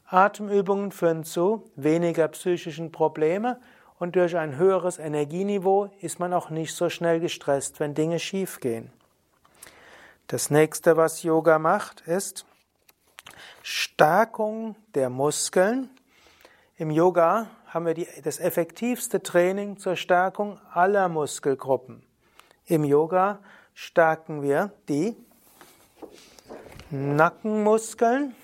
Atemübungen 0.07 0.93
führen 0.93 1.25
zu 1.25 1.64
weniger 1.75 2.29
psychischen 2.29 2.93
Problemen 2.93 3.57
und 3.99 4.14
durch 4.14 4.37
ein 4.37 4.57
höheres 4.57 5.00
Energieniveau 5.00 5.90
ist 6.00 6.21
man 6.21 6.33
auch 6.33 6.50
nicht 6.50 6.75
so 6.75 6.88
schnell 6.88 7.19
gestresst, 7.19 7.81
wenn 7.81 7.95
Dinge 7.95 8.21
schiefgehen. 8.21 8.93
Das 10.29 10.50
nächste, 10.50 10.97
was 10.97 11.25
Yoga 11.25 11.59
macht, 11.59 12.02
ist 12.02 12.47
Stärkung 13.62 14.77
der 14.95 15.11
Muskeln. 15.11 15.91
Im 16.77 16.91
Yoga 16.91 17.47
haben 17.67 17.87
wir 17.87 17.95
die, 17.95 18.09
das 18.25 18.41
effektivste 18.41 19.23
Training 19.23 19.79
zur 19.79 19.97
Stärkung 19.97 20.59
aller 20.73 21.09
Muskelgruppen. 21.09 22.03
Im 22.67 22.85
Yoga 22.85 23.39
stärken 23.75 24.43
wir 24.43 24.73
die 24.89 25.17
Nackenmuskeln, 26.91 28.35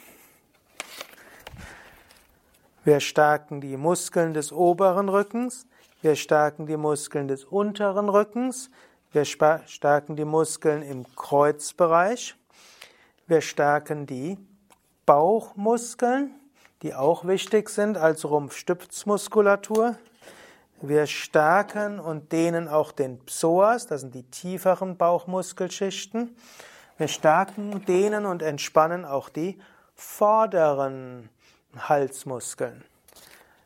wir 2.85 3.01
stärken 3.01 3.61
die 3.61 3.77
Muskeln 3.77 4.35
des 4.35 4.53
oberen 4.53 5.09
Rückens, 5.09 5.67
wir 6.03 6.15
stärken 6.15 6.67
die 6.67 6.77
Muskeln 6.77 7.27
des 7.27 7.45
unteren 7.45 8.09
Rückens, 8.09 8.71
wir 9.11 9.25
stärken 9.25 10.15
die 10.15 10.25
Muskeln 10.25 10.83
im 10.83 11.05
Kreuzbereich, 11.17 12.37
wir 13.27 13.41
stärken 13.41 14.07
die 14.07 14.39
Bauchmuskeln, 15.07 16.35
die 16.83 16.95
auch 16.95 17.27
wichtig 17.27 17.71
sind 17.71 17.97
als 17.97 18.25
Rumpfstützmuskulatur. 18.25 19.97
Wir 20.83 21.07
stärken 21.07 22.01
und 22.01 22.33
dehnen 22.33 22.69
auch 22.69 22.93
den 22.93 23.19
Psoas, 23.21 23.87
das 23.87 24.03
sind 24.03 24.15
die 24.15 24.25
tieferen 24.25 24.97
Bauchmuskelschichten. 24.97 26.37
Wir 26.99 27.09
stärken, 27.09 27.85
dehnen 27.87 28.27
und 28.27 28.43
entspannen 28.43 29.05
auch 29.05 29.29
die 29.29 29.59
vorderen 29.95 31.31
Halsmuskeln. 31.79 32.85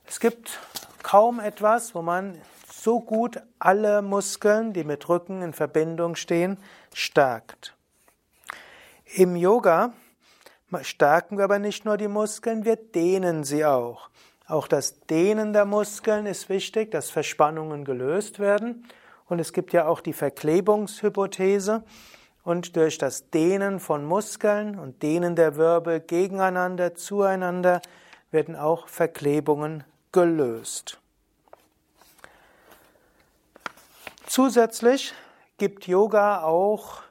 Es 0.06 0.20
gibt 0.20 0.58
kaum 1.02 1.40
etwas, 1.40 1.94
wo 1.94 2.02
man 2.02 2.40
so 2.70 3.00
gut 3.00 3.40
alle 3.58 4.02
Muskeln, 4.02 4.72
die 4.72 4.84
mit 4.84 5.08
Rücken 5.08 5.42
in 5.42 5.52
Verbindung 5.52 6.16
stehen, 6.16 6.58
stärkt. 6.92 7.74
Im 9.04 9.36
Yoga 9.36 9.92
stärken 10.82 11.36
wir 11.36 11.44
aber 11.44 11.58
nicht 11.58 11.84
nur 11.84 11.96
die 11.96 12.08
Muskeln, 12.08 12.64
wir 12.64 12.76
dehnen 12.76 13.44
sie 13.44 13.64
auch. 13.64 14.10
Auch 14.46 14.66
das 14.66 15.00
Dehnen 15.00 15.52
der 15.52 15.64
Muskeln 15.64 16.26
ist 16.26 16.48
wichtig, 16.48 16.90
dass 16.90 17.10
Verspannungen 17.10 17.84
gelöst 17.84 18.40
werden. 18.40 18.84
Und 19.28 19.38
es 19.38 19.52
gibt 19.52 19.72
ja 19.72 19.86
auch 19.86 20.00
die 20.00 20.12
Verklebungshypothese. 20.12 21.84
Und 22.42 22.74
durch 22.74 22.98
das 22.98 23.30
Dehnen 23.30 23.78
von 23.78 24.04
Muskeln 24.04 24.78
und 24.78 25.02
Dehnen 25.02 25.36
der 25.36 25.56
Wirbel 25.56 26.00
gegeneinander, 26.00 26.96
zueinander, 26.96 27.80
werden 28.32 28.56
auch 28.56 28.88
Verklebungen 28.88 29.84
gelöst. 30.10 30.98
Zusätzlich 34.26 35.12
gibt 35.58 35.86
Yoga 35.86 36.42
auch, 36.42 37.02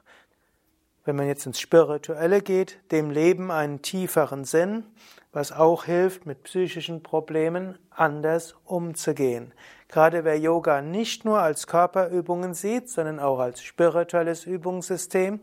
wenn 1.04 1.16
man 1.16 1.26
jetzt 1.26 1.46
ins 1.46 1.60
Spirituelle 1.60 2.42
geht, 2.42 2.78
dem 2.92 3.10
Leben 3.10 3.50
einen 3.50 3.82
tieferen 3.82 4.44
Sinn 4.44 4.84
was 5.32 5.52
auch 5.52 5.84
hilft, 5.84 6.26
mit 6.26 6.42
psychischen 6.42 7.02
Problemen 7.02 7.78
anders 7.90 8.56
umzugehen. 8.64 9.52
Gerade 9.88 10.24
wer 10.24 10.38
Yoga 10.38 10.82
nicht 10.82 11.24
nur 11.24 11.40
als 11.40 11.66
Körperübungen 11.66 12.54
sieht, 12.54 12.88
sondern 12.88 13.20
auch 13.20 13.38
als 13.38 13.62
spirituelles 13.62 14.44
Übungssystem, 14.44 15.40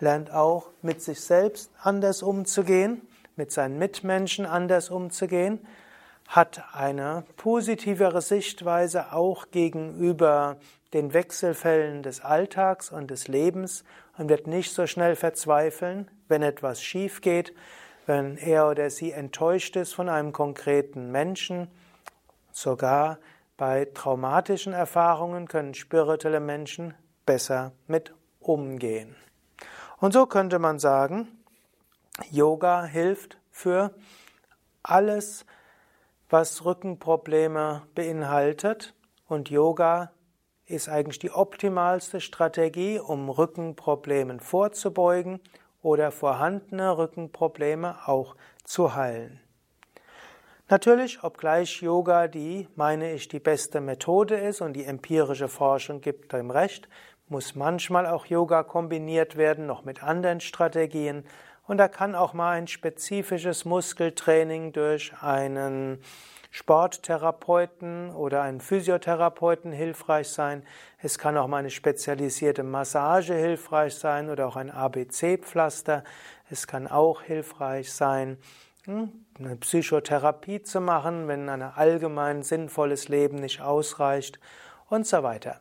lernt 0.00 0.32
auch 0.32 0.70
mit 0.82 1.02
sich 1.02 1.20
selbst 1.20 1.72
anders 1.82 2.22
umzugehen, 2.22 3.02
mit 3.34 3.50
seinen 3.50 3.78
Mitmenschen 3.78 4.46
anders 4.46 4.90
umzugehen, 4.90 5.58
hat 6.28 6.62
eine 6.72 7.24
positivere 7.36 8.20
Sichtweise 8.20 9.12
auch 9.12 9.50
gegenüber 9.50 10.58
den 10.92 11.12
Wechselfällen 11.12 12.02
des 12.02 12.20
Alltags 12.20 12.90
und 12.90 13.10
des 13.10 13.28
Lebens 13.28 13.84
und 14.16 14.28
wird 14.28 14.46
nicht 14.46 14.72
so 14.72 14.86
schnell 14.86 15.16
verzweifeln, 15.16 16.10
wenn 16.28 16.42
etwas 16.42 16.82
schief 16.82 17.20
geht, 17.20 17.54
wenn 18.06 18.38
er 18.38 18.68
oder 18.68 18.88
sie 18.88 19.12
enttäuscht 19.12 19.76
ist 19.76 19.94
von 19.94 20.08
einem 20.08 20.32
konkreten 20.32 21.10
Menschen. 21.10 21.68
Sogar 22.52 23.18
bei 23.56 23.86
traumatischen 23.86 24.72
Erfahrungen 24.72 25.46
können 25.46 25.74
spirituelle 25.74 26.40
Menschen 26.40 26.94
besser 27.26 27.72
mit 27.86 28.14
umgehen. 28.40 29.14
Und 29.98 30.12
so 30.12 30.26
könnte 30.26 30.58
man 30.58 30.78
sagen, 30.78 31.28
Yoga 32.30 32.84
hilft 32.84 33.38
für 33.50 33.92
alles, 34.82 35.44
was 36.30 36.64
Rückenprobleme 36.64 37.82
beinhaltet. 37.94 38.94
Und 39.26 39.50
Yoga 39.50 40.12
ist 40.68 40.88
eigentlich 40.88 41.18
die 41.18 41.30
optimalste 41.30 42.20
Strategie, 42.20 42.98
um 42.98 43.30
Rückenproblemen 43.30 44.40
vorzubeugen 44.40 45.40
oder 45.82 46.10
vorhandene 46.10 46.96
Rückenprobleme 46.96 48.06
auch 48.06 48.36
zu 48.64 48.94
heilen. 48.94 49.40
Natürlich, 50.68 51.24
obgleich 51.24 51.80
Yoga 51.80 52.28
die, 52.28 52.68
meine 52.76 53.14
ich, 53.14 53.28
die 53.28 53.40
beste 53.40 53.80
Methode 53.80 54.36
ist 54.36 54.60
und 54.60 54.74
die 54.74 54.84
empirische 54.84 55.48
Forschung 55.48 56.02
gibt 56.02 56.34
dem 56.34 56.50
recht, 56.50 56.90
muss 57.28 57.54
manchmal 57.54 58.06
auch 58.06 58.26
Yoga 58.26 58.62
kombiniert 58.62 59.36
werden, 59.36 59.66
noch 59.66 59.84
mit 59.84 60.02
anderen 60.02 60.40
Strategien. 60.40 61.24
Und 61.66 61.78
da 61.78 61.88
kann 61.88 62.14
auch 62.14 62.34
mal 62.34 62.52
ein 62.52 62.66
spezifisches 62.66 63.64
Muskeltraining 63.64 64.72
durch 64.72 65.12
einen 65.22 66.02
Sporttherapeuten 66.58 68.10
oder 68.10 68.42
einen 68.42 68.60
Physiotherapeuten 68.60 69.70
hilfreich 69.70 70.28
sein. 70.28 70.64
Es 71.00 71.16
kann 71.16 71.36
auch 71.36 71.46
mal 71.46 71.58
eine 71.58 71.70
spezialisierte 71.70 72.64
Massage 72.64 73.32
hilfreich 73.34 73.94
sein 73.94 74.28
oder 74.28 74.48
auch 74.48 74.56
ein 74.56 74.72
ABC-Pflaster. 74.72 76.02
Es 76.50 76.66
kann 76.66 76.88
auch 76.88 77.22
hilfreich 77.22 77.92
sein, 77.92 78.38
hm, 78.86 79.24
eine 79.38 79.54
Psychotherapie 79.54 80.60
zu 80.60 80.80
machen, 80.80 81.28
wenn 81.28 81.48
ein 81.48 81.62
allgemein 81.62 82.42
sinnvolles 82.42 83.08
Leben 83.08 83.36
nicht 83.36 83.60
ausreicht 83.60 84.40
und 84.88 85.06
so 85.06 85.22
weiter. 85.22 85.60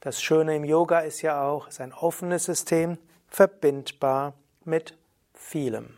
Das 0.00 0.22
Schöne 0.22 0.56
im 0.56 0.64
Yoga 0.64 1.00
ist 1.00 1.20
ja 1.20 1.46
auch, 1.46 1.66
es 1.68 1.74
ist 1.74 1.80
ein 1.82 1.92
offenes 1.92 2.44
System, 2.46 2.96
verbindbar 3.28 4.32
mit 4.64 4.96
vielem. 5.34 5.97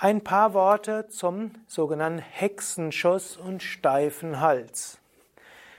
Ein 0.00 0.24
paar 0.24 0.54
Worte 0.54 1.06
zum 1.08 1.52
sogenannten 1.68 2.18
Hexenschuss 2.18 3.36
und 3.36 3.62
steifen 3.62 4.40
Hals. 4.40 4.98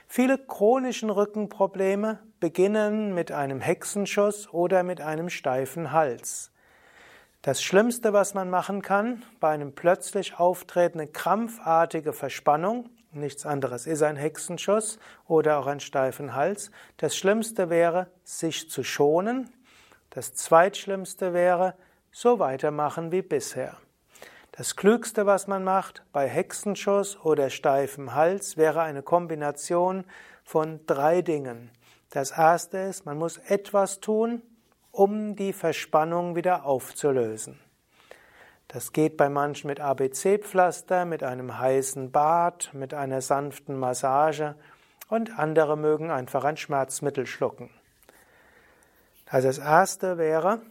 Viele 0.08 0.38
chronischen 0.38 1.10
Rückenprobleme 1.10 2.20
beginnen 2.40 3.14
mit 3.14 3.30
einem 3.30 3.60
Hexenschuss 3.60 4.48
oder 4.54 4.84
mit 4.84 5.02
einem 5.02 5.28
steifen 5.28 5.92
Hals. 5.92 6.50
Das 7.42 7.62
Schlimmste, 7.62 8.14
was 8.14 8.32
man 8.32 8.48
machen 8.48 8.80
kann 8.80 9.22
bei 9.38 9.50
einem 9.50 9.74
plötzlich 9.74 10.38
auftretenden 10.38 11.12
krampfartige 11.12 12.14
Verspannung, 12.14 12.88
nichts 13.12 13.44
anderes 13.44 13.86
ist 13.86 14.02
ein 14.02 14.16
Hexenschuss 14.16 14.98
oder 15.28 15.58
auch 15.58 15.66
ein 15.66 15.80
steifen 15.80 16.34
Hals, 16.34 16.70
das 16.96 17.18
Schlimmste 17.18 17.68
wäre, 17.68 18.06
sich 18.24 18.70
zu 18.70 18.82
schonen. 18.82 19.50
Das 20.08 20.32
Zweitschlimmste 20.32 21.34
wäre, 21.34 21.74
so 22.10 22.38
weitermachen 22.38 23.12
wie 23.12 23.22
bisher. 23.22 23.76
Das 24.56 24.74
Klügste, 24.74 25.26
was 25.26 25.48
man 25.48 25.64
macht 25.64 26.02
bei 26.12 26.26
Hexenschuss 26.26 27.18
oder 27.22 27.50
steifem 27.50 28.14
Hals, 28.14 28.56
wäre 28.56 28.80
eine 28.80 29.02
Kombination 29.02 30.04
von 30.44 30.80
drei 30.86 31.20
Dingen. 31.20 31.70
Das 32.08 32.30
erste 32.30 32.78
ist, 32.78 33.04
man 33.04 33.18
muss 33.18 33.36
etwas 33.36 34.00
tun, 34.00 34.40
um 34.92 35.36
die 35.36 35.52
Verspannung 35.52 36.36
wieder 36.36 36.64
aufzulösen. 36.64 37.60
Das 38.68 38.94
geht 38.94 39.18
bei 39.18 39.28
manchen 39.28 39.66
mit 39.68 39.78
ABC-Pflaster, 39.78 41.04
mit 41.04 41.22
einem 41.22 41.58
heißen 41.58 42.10
Bad, 42.10 42.70
mit 42.72 42.94
einer 42.94 43.20
sanften 43.20 43.78
Massage 43.78 44.54
und 45.10 45.38
andere 45.38 45.76
mögen 45.76 46.10
einfach 46.10 46.44
ein 46.44 46.56
Schmerzmittel 46.56 47.26
schlucken. 47.26 47.68
Also 49.26 49.48
das 49.48 49.58
erste 49.58 50.16
wäre, 50.16 50.62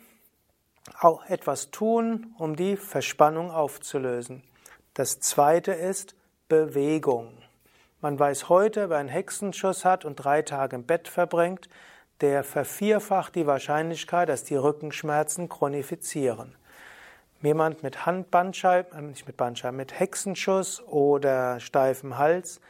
auch 1.00 1.26
etwas 1.26 1.72
tun, 1.72 2.34
um 2.38 2.56
die 2.56 2.78
Verspannung 2.78 3.52
aufzulösen. 3.52 4.44
Das 4.94 5.20
zweite 5.20 5.72
ist 5.72 6.16
Bewegung. 6.48 7.34
Man 8.02 8.20
weiß 8.20 8.50
heute, 8.50 8.90
wer 8.90 8.98
einen 8.98 9.10
Hexenschuss 9.10 9.84
hat 9.84 10.06
und 10.06 10.16
drei 10.16 10.42
Tage 10.42 10.76
im 10.76 10.86
Bett 10.86 11.08
verbringt, 11.08 11.70
der 12.22 12.44
vervierfacht 12.44 13.36
die 13.36 13.48
Wahrscheinlichkeit, 13.48 14.30
dass 14.30 14.44
die 14.44 14.56
Rückenschmerzen 14.56 15.50
chronifizieren. 15.50 16.56
Jemand 17.42 17.84
mit 17.84 18.06
Handbandscheiben, 18.06 18.98
äh, 18.98 19.02
nicht 19.02 19.28
mit 19.28 19.38
Bandscheiben, 19.38 19.78
mit 19.78 20.00
Hexenschuss 20.00 20.82
oder 20.82 21.60
steifem 21.60 22.18
Hals 22.18 22.62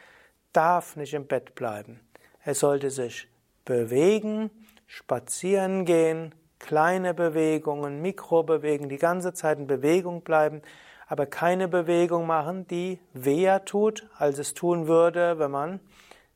darf 0.52 0.96
nicht 0.96 1.14
im 1.14 1.26
Bett 1.26 1.54
bleiben. 1.54 2.00
Er 2.42 2.54
sollte 2.54 2.90
sich 2.90 3.28
bewegen, 3.64 4.50
spazieren 4.86 5.84
gehen, 5.84 6.34
kleine 6.58 7.14
Bewegungen, 7.14 8.02
Mikrobewegungen, 8.02 8.88
die 8.88 8.98
ganze 8.98 9.34
Zeit 9.34 9.58
in 9.58 9.66
Bewegung 9.66 10.22
bleiben, 10.22 10.62
aber 11.06 11.26
keine 11.26 11.68
Bewegung 11.68 12.26
machen, 12.26 12.66
die 12.66 12.98
weher 13.12 13.64
tut, 13.64 14.08
als 14.16 14.38
es 14.38 14.54
tun 14.54 14.86
würde, 14.86 15.38
wenn 15.38 15.50
man 15.50 15.80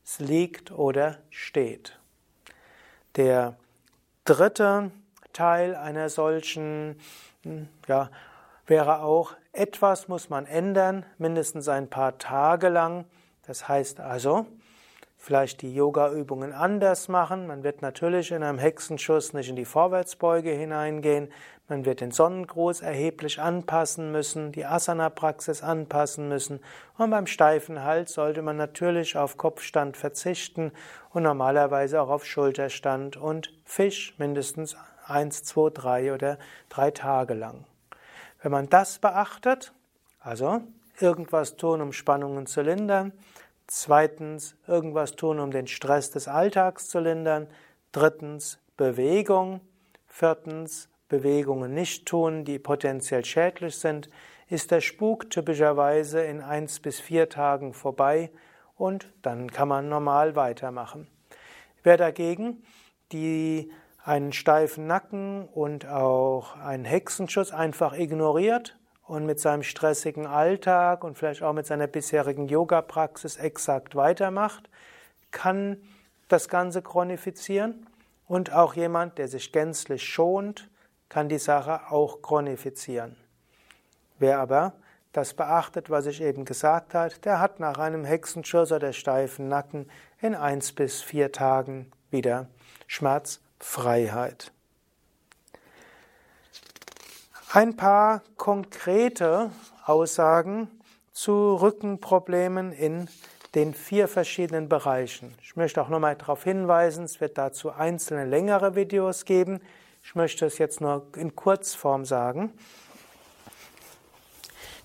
es 0.03 0.19
liegt 0.19 0.71
oder 0.71 1.17
steht. 1.29 1.99
Der 3.15 3.55
dritte 4.23 4.91
Teil 5.33 5.75
einer 5.75 6.09
solchen, 6.09 6.99
hm, 7.43 7.67
ja, 7.87 8.09
wäre 8.67 9.01
auch, 9.01 9.33
etwas 9.53 10.07
muss 10.07 10.29
man 10.29 10.45
ändern, 10.45 11.05
mindestens 11.17 11.67
ein 11.67 11.89
paar 11.89 12.17
Tage 12.17 12.69
lang. 12.69 13.05
Das 13.45 13.67
heißt 13.67 13.99
also, 13.99 14.45
vielleicht 15.21 15.61
die 15.61 15.73
Yoga-Übungen 15.73 16.51
anders 16.51 17.07
machen. 17.07 17.45
Man 17.45 17.63
wird 17.63 17.83
natürlich 17.83 18.31
in 18.31 18.41
einem 18.41 18.57
Hexenschuss 18.57 19.33
nicht 19.33 19.49
in 19.49 19.55
die 19.55 19.65
Vorwärtsbeuge 19.65 20.49
hineingehen. 20.49 21.31
Man 21.69 21.85
wird 21.85 22.01
den 22.01 22.09
Sonnengruß 22.09 22.81
erheblich 22.81 23.39
anpassen 23.39 24.11
müssen, 24.11 24.51
die 24.51 24.65
Asana-Praxis 24.65 25.61
anpassen 25.61 26.27
müssen. 26.27 26.59
Und 26.97 27.11
beim 27.11 27.27
steifen 27.27 27.83
Hals 27.83 28.13
sollte 28.13 28.41
man 28.41 28.57
natürlich 28.57 29.15
auf 29.15 29.37
Kopfstand 29.37 29.95
verzichten 29.95 30.71
und 31.11 31.21
normalerweise 31.21 32.01
auch 32.01 32.09
auf 32.09 32.25
Schulterstand 32.25 33.15
und 33.15 33.53
Fisch 33.63 34.15
mindestens 34.17 34.75
eins, 35.05 35.43
zwei, 35.43 35.69
drei 35.69 36.15
oder 36.15 36.39
drei 36.69 36.89
Tage 36.89 37.35
lang. 37.35 37.65
Wenn 38.41 38.51
man 38.51 38.69
das 38.69 38.97
beachtet, 38.97 39.71
also 40.19 40.61
irgendwas 40.99 41.57
tun, 41.57 41.79
um 41.79 41.93
Spannungen 41.93 42.47
zu 42.47 42.63
lindern, 42.63 43.13
Zweitens, 43.73 44.57
irgendwas 44.67 45.15
tun, 45.15 45.39
um 45.39 45.49
den 45.49 45.65
Stress 45.65 46.11
des 46.11 46.27
Alltags 46.27 46.89
zu 46.89 46.99
lindern. 46.99 47.47
Drittens, 47.93 48.59
Bewegung. 48.75 49.61
Viertens, 50.07 50.89
Bewegungen 51.07 51.73
nicht 51.73 52.05
tun, 52.05 52.43
die 52.43 52.59
potenziell 52.59 53.23
schädlich 53.23 53.77
sind. 53.77 54.09
Ist 54.49 54.71
der 54.71 54.81
Spuk 54.81 55.29
typischerweise 55.29 56.21
in 56.21 56.41
eins 56.41 56.81
bis 56.81 56.99
vier 56.99 57.29
Tagen 57.29 57.73
vorbei 57.73 58.29
und 58.75 59.07
dann 59.21 59.49
kann 59.49 59.69
man 59.69 59.87
normal 59.87 60.35
weitermachen. 60.35 61.07
Wer 61.81 61.95
dagegen 61.95 62.63
die 63.13 63.71
einen 64.03 64.33
steifen 64.33 64.85
Nacken 64.85 65.47
und 65.47 65.87
auch 65.87 66.57
einen 66.57 66.83
Hexenschuss 66.83 67.53
einfach 67.53 67.97
ignoriert 67.97 68.77
und 69.11 69.25
mit 69.25 69.41
seinem 69.41 69.61
stressigen 69.61 70.25
Alltag 70.25 71.03
und 71.03 71.17
vielleicht 71.17 71.43
auch 71.43 71.51
mit 71.51 71.65
seiner 71.65 71.87
bisherigen 71.87 72.47
Yoga-Praxis 72.47 73.35
exakt 73.35 73.93
weitermacht, 73.93 74.69
kann 75.31 75.75
das 76.29 76.47
Ganze 76.47 76.81
chronifizieren. 76.81 77.87
Und 78.25 78.53
auch 78.53 78.73
jemand, 78.73 79.17
der 79.17 79.27
sich 79.27 79.51
gänzlich 79.51 80.01
schont, 80.01 80.69
kann 81.09 81.27
die 81.27 81.39
Sache 81.39 81.91
auch 81.91 82.21
chronifizieren. 82.21 83.17
Wer 84.17 84.39
aber 84.39 84.75
das 85.11 85.33
beachtet, 85.33 85.89
was 85.89 86.05
ich 86.05 86.21
eben 86.21 86.45
gesagt 86.45 86.93
habe, 86.93 87.13
der 87.25 87.41
hat 87.41 87.59
nach 87.59 87.79
einem 87.79 88.05
Hexenschuss 88.05 88.71
oder 88.71 88.93
steifen 88.93 89.49
Nacken 89.49 89.91
in 90.21 90.35
eins 90.35 90.71
bis 90.71 91.01
vier 91.01 91.33
Tagen 91.33 91.91
wieder 92.11 92.47
Schmerzfreiheit. 92.87 94.53
Ein 97.53 97.75
paar 97.75 98.21
konkrete 98.37 99.51
Aussagen 99.85 100.69
zu 101.11 101.55
Rückenproblemen 101.55 102.71
in 102.71 103.09
den 103.55 103.73
vier 103.73 104.07
verschiedenen 104.07 104.69
Bereichen. 104.69 105.35
Ich 105.41 105.57
möchte 105.57 105.81
auch 105.81 105.89
nochmal 105.89 106.15
darauf 106.15 106.45
hinweisen, 106.45 107.03
es 107.03 107.19
wird 107.19 107.37
dazu 107.37 107.69
einzelne 107.71 108.23
längere 108.23 108.75
Videos 108.75 109.25
geben. 109.25 109.59
Ich 110.01 110.15
möchte 110.15 110.45
es 110.45 110.59
jetzt 110.59 110.79
nur 110.79 111.05
in 111.17 111.35
Kurzform 111.35 112.05
sagen. 112.05 112.53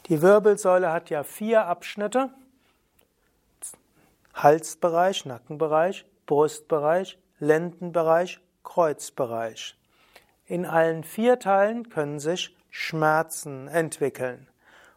Die 0.07 0.21
Wirbelsäule 0.21 0.93
hat 0.93 1.09
ja 1.09 1.23
vier 1.23 1.67
Abschnitte. 1.67 2.31
Halsbereich, 4.35 5.25
Nackenbereich, 5.25 6.05
Brustbereich, 6.27 7.17
Lendenbereich, 7.39 8.41
Kreuzbereich. 8.65 9.77
In 10.47 10.65
allen 10.65 11.03
vier 11.03 11.41
Teilen 11.41 11.89
können 11.89 12.21
sich 12.21 12.57
Schmerzen 12.71 13.67
entwickeln. 13.67 14.49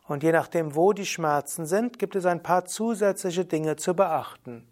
Und 0.08 0.22
je 0.22 0.32
nachdem, 0.32 0.76
wo 0.76 0.94
die 0.94 1.06
Schmerzen 1.06 1.66
sind, 1.66 1.98
gibt 1.98 2.16
es 2.16 2.26
ein 2.26 2.44
paar 2.44 2.66
zusätzliche 2.66 3.46
Dinge 3.46 3.76
zu 3.76 3.96
beachten. 3.96 4.68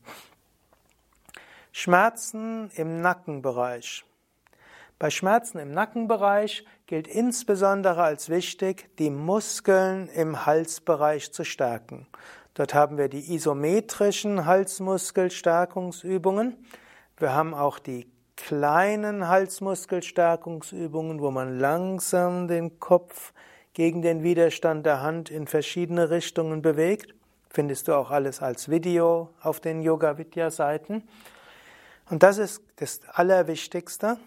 Schmerzen 1.72 2.70
im 2.76 3.02
Nackenbereich. 3.02 4.04
Bei 5.00 5.10
Schmerzen 5.12 5.60
im 5.60 5.72
Nackenbereich 5.72 6.66
gilt 6.88 7.08
insbesondere 7.08 8.02
als 8.04 8.30
wichtig, 8.30 8.90
die 8.98 9.12
Muskeln 9.12 10.10
im 10.10 10.46
Halsbereich 10.46 11.32
zu 11.32 11.44
stärken. 11.44 12.08
Dort 12.56 12.74
haben 12.74 12.98
wir 12.98 13.10
die 13.10 13.36
isometrischen 13.36 14.46
Halsmuskelstärkungsübungen. 14.46 16.56
Wir 17.18 17.34
haben 17.34 17.54
auch 17.54 17.78
die 17.78 18.10
kleinen 18.38 19.28
Halsmuskelstärkungsübungen, 19.28 21.20
wo 21.20 21.32
man 21.32 21.60
langsam 21.60 22.48
den 22.48 22.80
Kopf 22.80 23.34
gegen 23.74 24.02
den 24.02 24.24
Widerstand 24.24 24.86
der 24.86 25.02
Hand 25.02 25.30
in 25.30 25.48
verschiedene 25.48 26.10
Richtungen 26.10 26.62
bewegt. 26.62 27.14
Findest 27.50 27.90
du 27.90 27.94
auch 27.94 28.10
alles 28.10 28.42
als 28.42 28.70
Video 28.70 29.32
auf 29.42 29.60
den 29.60 29.82
Yoga 29.82 30.18
Vidya 30.18 30.50
Seiten. 30.50 31.04
Und 32.10 32.24
das 32.24 32.38
ist 32.38 32.64
das 32.78 33.02
Allerwichtigste. 33.12 34.18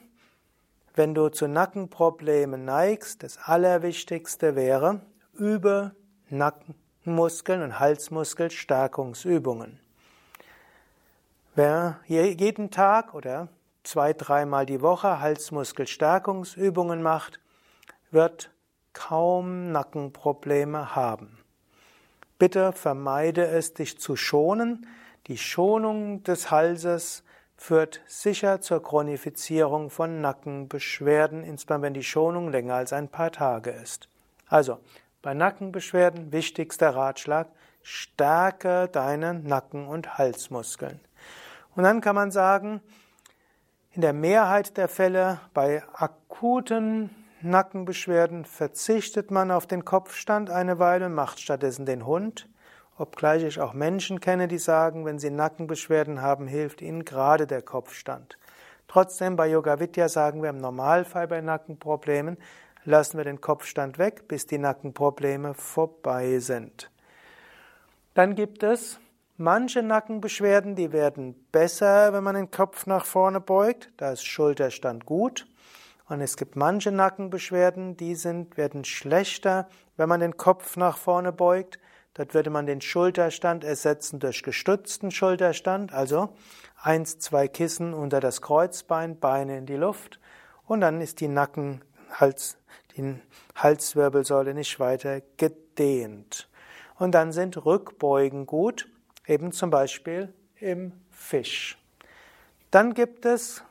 Wenn 0.95 1.15
du 1.15 1.31
zu 1.31 1.49
Nackenproblemen 1.49 2.63
neigst, 2.65 3.23
das 3.23 3.39
Allerwichtigste 3.39 4.57
wäre, 4.57 5.01
über 5.33 5.93
Nackenmuskeln 6.29 7.63
und 7.63 7.79
Halsmuskelstärkungsübungen. 7.79 9.81
Wer 11.55 12.01
jeden 12.07 12.71
Tag 12.71 13.15
oder 13.15 13.49
zwei, 13.91 14.13
dreimal 14.13 14.67
die 14.67 14.83
Woche 14.83 15.19
Halsmuskelstärkungsübungen 15.19 17.03
macht, 17.03 17.41
wird 18.13 18.53
kaum 18.93 19.73
Nackenprobleme 19.73 20.95
haben. 20.95 21.39
Bitte 22.39 22.71
vermeide 22.73 23.49
es, 23.49 23.75
dich 23.75 23.99
zu 23.99 24.15
schonen. 24.15 24.87
Die 25.27 25.39
Schonung 25.39 26.23
des 26.23 26.53
Halses 26.53 27.25
führt 27.57 28.01
sicher 28.07 28.61
zur 28.61 28.81
Chronifizierung 28.81 29.91
von 29.91 30.21
Nackenbeschwerden, 30.21 31.43
insbesondere 31.43 31.89
wenn 31.89 31.95
die 31.95 32.05
Schonung 32.05 32.53
länger 32.53 32.75
als 32.75 32.93
ein 32.93 33.09
paar 33.09 33.33
Tage 33.33 33.71
ist. 33.71 34.09
Also, 34.47 34.79
bei 35.21 35.35
Nackenbeschwerden 35.35 36.31
wichtigster 36.31 36.95
Ratschlag, 36.95 37.49
stärke 37.83 38.89
deine 38.93 39.35
Nacken- 39.35 39.89
und 39.89 40.17
Halsmuskeln. 40.17 41.01
Und 41.75 41.83
dann 41.83 42.01
kann 42.01 42.15
man 42.15 42.31
sagen, 42.31 42.81
in 43.93 44.03
der 44.03 44.13
Mehrheit 44.13 44.77
der 44.77 44.89
Fälle 44.89 45.41
bei 45.53 45.83
akuten 45.93 47.11
Nackenbeschwerden 47.43 48.45
verzichtet 48.45 49.31
man 49.31 49.51
auf 49.51 49.67
den 49.67 49.85
Kopfstand 49.85 50.51
eine 50.51 50.79
Weile 50.79 51.07
und 51.07 51.15
macht 51.15 51.41
stattdessen 51.41 51.87
den 51.87 52.07
Hund. 52.07 52.49
Obgleich 52.99 53.43
ich 53.43 53.61
auch 53.61 53.73
Menschen 53.73 54.21
kenne, 54.21 54.47
die 54.47 54.59
sagen, 54.59 55.07
wenn 55.07 55.19
sie 55.19 55.31
Nackenbeschwerden 55.31 56.21
haben, 56.21 56.47
hilft 56.47 56.83
ihnen 56.83 57.05
gerade 57.05 57.47
der 57.47 57.63
Kopfstand. 57.63 58.37
Trotzdem 58.89 59.37
bei 59.37 59.49
Yoga 59.49 59.81
Vidya 59.81 60.09
sagen 60.09 60.43
wir 60.43 60.51
im 60.51 60.59
Normalfall 60.59 61.27
bei 61.27 61.41
Nackenproblemen, 61.41 62.37
lassen 62.85 63.17
wir 63.17 63.25
den 63.25 63.41
Kopfstand 63.41 63.99
weg, 63.99 64.29
bis 64.29 64.47
die 64.47 64.59
Nackenprobleme 64.59 65.55
vorbei 65.55 66.39
sind. 66.41 66.91
Dann 68.15 68.35
gibt 68.35 68.63
es 68.63 69.01
Manche 69.43 69.83
Nackenbeschwerden, 69.83 70.75
die 70.75 70.93
werden 70.93 71.35
besser, 71.51 72.13
wenn 72.13 72.23
man 72.23 72.35
den 72.35 72.51
Kopf 72.51 72.85
nach 72.85 73.07
vorne 73.07 73.41
beugt. 73.41 73.91
Da 73.97 74.13
ist 74.13 74.27
Schulterstand 74.27 75.07
gut. 75.07 75.47
Und 76.11 76.21
es 76.21 76.37
gibt 76.37 76.57
manche 76.57 76.93
Nackenbeschwerden, 76.93 77.97
die 77.97 78.17
sind, 78.17 78.59
werden 78.59 78.85
schlechter, 78.85 79.67
wenn 79.97 80.11
man 80.11 80.21
den 80.21 80.37
Kopf 80.37 80.77
nach 80.77 80.99
vorne 80.99 81.33
beugt. 81.33 81.79
Dort 82.13 82.35
würde 82.35 82.51
man 82.51 82.67
den 82.67 82.83
Schulterstand 82.83 83.65
ersetzen 83.65 84.21
durch 84.21 84.43
gestützten 84.43 85.11
Schulterstand, 85.11 85.95
also 85.95 86.35
eins, 86.77 87.19
zwei 87.19 87.49
Kissen 87.49 87.95
unter 87.95 88.21
das 88.21 88.43
Kreuzbein, 88.43 89.19
Beine 89.19 89.57
in 89.57 89.65
die 89.65 89.77
Luft. 89.77 90.21
Und 90.67 90.83
dann 90.83 91.01
ist 91.01 91.19
die 91.21 91.29
Nacken, 91.29 91.83
Hals, 92.13 92.59
die 92.95 93.15
Halswirbelsäule 93.57 94.53
nicht 94.53 94.79
weiter 94.81 95.23
gedehnt. 95.39 96.51
Und 96.99 97.13
dann 97.13 97.33
sind 97.33 97.65
Rückbeugen 97.65 98.45
gut. 98.45 98.87
Eben 99.31 99.53
zum 99.53 99.71
Beispiel 99.71 100.35
im 100.57 100.91
Fisch. 101.09 101.79
Dann 102.73 102.95
gibt 102.95 103.25
es 103.25 103.63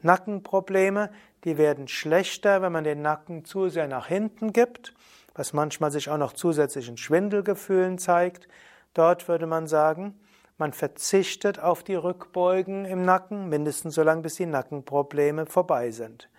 Nackenprobleme, 0.00 1.10
die 1.44 1.58
werden 1.58 1.88
schlechter, 1.88 2.62
wenn 2.62 2.72
man 2.72 2.82
den 2.82 3.02
Nacken 3.02 3.44
zu 3.44 3.68
sehr 3.68 3.86
nach 3.86 4.06
hinten 4.06 4.54
gibt, 4.54 4.94
was 5.34 5.52
manchmal 5.52 5.90
sich 5.90 6.08
auch 6.08 6.16
noch 6.16 6.32
zusätzlichen 6.32 6.96
Schwindelgefühlen 6.96 7.98
zeigt. 7.98 8.48
Dort 8.94 9.28
würde 9.28 9.46
man 9.46 9.66
sagen, 9.66 10.18
man 10.56 10.72
verzichtet 10.72 11.58
auf 11.58 11.82
die 11.82 11.94
Rückbeugen 11.94 12.86
im 12.86 13.02
Nacken, 13.04 13.50
mindestens 13.50 13.94
so 13.94 14.02
lange, 14.02 14.22
bis 14.22 14.36
die 14.36 14.46
Nackenprobleme 14.46 15.44
vorbei 15.44 15.90
sind. 15.90 16.30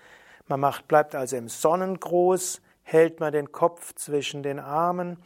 Man 0.47 0.59
macht, 0.59 0.87
bleibt 0.87 1.13
also 1.13 1.37
im 1.37 1.49
Sonnengruß, 1.49 2.63
hält 2.81 3.19
man 3.19 3.31
den 3.31 3.51
Kopf 3.51 3.93
zwischen 3.93 4.41
den 4.41 4.57
Armen. 4.57 5.17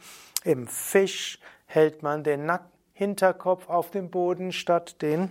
Im 0.44 0.66
Fisch 0.66 1.38
hält 1.64 2.02
man 2.02 2.22
den 2.22 2.44
Nacken 2.44 2.77
Hinterkopf 2.98 3.68
auf 3.68 3.92
dem 3.92 4.10
Boden 4.10 4.50
statt 4.50 5.00
den 5.02 5.30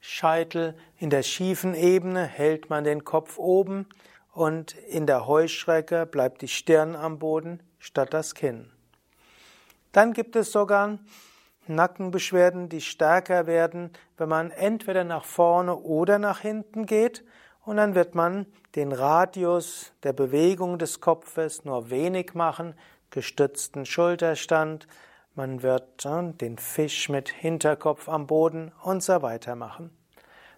Scheitel. 0.00 0.74
In 0.96 1.10
der 1.10 1.22
schiefen 1.22 1.74
Ebene 1.74 2.24
hält 2.24 2.70
man 2.70 2.84
den 2.84 3.04
Kopf 3.04 3.36
oben 3.36 3.86
und 4.32 4.72
in 4.72 5.06
der 5.06 5.26
Heuschrecke 5.26 6.06
bleibt 6.06 6.40
die 6.40 6.48
Stirn 6.48 6.96
am 6.96 7.18
Boden 7.18 7.62
statt 7.78 8.14
das 8.14 8.34
Kinn. 8.34 8.70
Dann 9.92 10.14
gibt 10.14 10.34
es 10.34 10.50
sogar 10.50 10.98
Nackenbeschwerden, 11.66 12.70
die 12.70 12.80
stärker 12.80 13.46
werden, 13.46 13.90
wenn 14.16 14.30
man 14.30 14.50
entweder 14.50 15.04
nach 15.04 15.26
vorne 15.26 15.76
oder 15.76 16.18
nach 16.18 16.40
hinten 16.40 16.86
geht 16.86 17.22
und 17.66 17.76
dann 17.76 17.94
wird 17.94 18.14
man 18.14 18.46
den 18.76 18.92
Radius 18.92 19.92
der 20.04 20.14
Bewegung 20.14 20.78
des 20.78 21.02
Kopfes 21.02 21.66
nur 21.66 21.90
wenig 21.90 22.32
machen, 22.32 22.72
gestützten 23.10 23.84
Schulterstand, 23.84 24.88
man 25.34 25.62
wird 25.62 26.04
den 26.04 26.58
Fisch 26.58 27.08
mit 27.08 27.28
Hinterkopf 27.28 28.08
am 28.08 28.26
Boden 28.26 28.72
und 28.82 29.02
so 29.02 29.22
weiter 29.22 29.56
machen. 29.56 29.90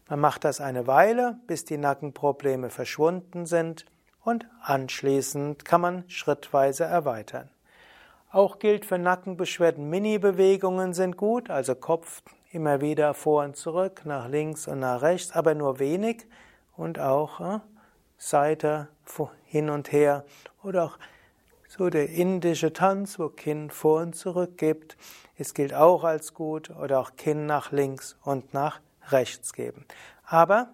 Man 0.08 0.20
macht 0.20 0.44
das 0.44 0.60
eine 0.60 0.86
Weile, 0.86 1.38
bis 1.46 1.64
die 1.64 1.78
Nackenprobleme 1.78 2.70
verschwunden 2.70 3.46
sind 3.46 3.86
und 4.22 4.46
anschließend 4.62 5.64
kann 5.64 5.80
man 5.80 6.04
schrittweise 6.08 6.84
erweitern. 6.84 7.48
Auch 8.30 8.58
gilt 8.58 8.84
für 8.84 8.98
Nackenbeschwerden, 8.98 9.88
Mini-Bewegungen 9.88 10.92
sind 10.92 11.16
gut, 11.16 11.50
also 11.50 11.74
Kopf 11.74 12.22
immer 12.50 12.80
wieder 12.80 13.14
vor 13.14 13.44
und 13.44 13.56
zurück, 13.56 14.02
nach 14.04 14.28
links 14.28 14.66
und 14.66 14.80
nach 14.80 15.02
rechts, 15.02 15.32
aber 15.32 15.54
nur 15.54 15.78
wenig 15.78 16.26
und 16.76 16.98
auch 16.98 17.40
äh, 17.40 17.60
Seite 18.18 18.88
hin 19.44 19.70
und 19.70 19.92
her 19.92 20.24
oder 20.62 20.84
auch 20.84 20.98
so 21.76 21.90
der 21.90 22.08
indische 22.08 22.72
Tanz, 22.72 23.18
wo 23.18 23.28
Kinn 23.28 23.68
vor 23.68 24.02
und 24.02 24.14
zurück 24.14 24.58
gibt, 24.58 24.96
es 25.36 25.54
gilt 25.54 25.74
auch 25.74 26.04
als 26.04 26.32
gut 26.32 26.70
oder 26.70 27.00
auch 27.00 27.16
Kinn 27.16 27.46
nach 27.46 27.72
links 27.72 28.16
und 28.22 28.54
nach 28.54 28.80
rechts 29.08 29.52
geben. 29.52 29.84
Aber 30.24 30.68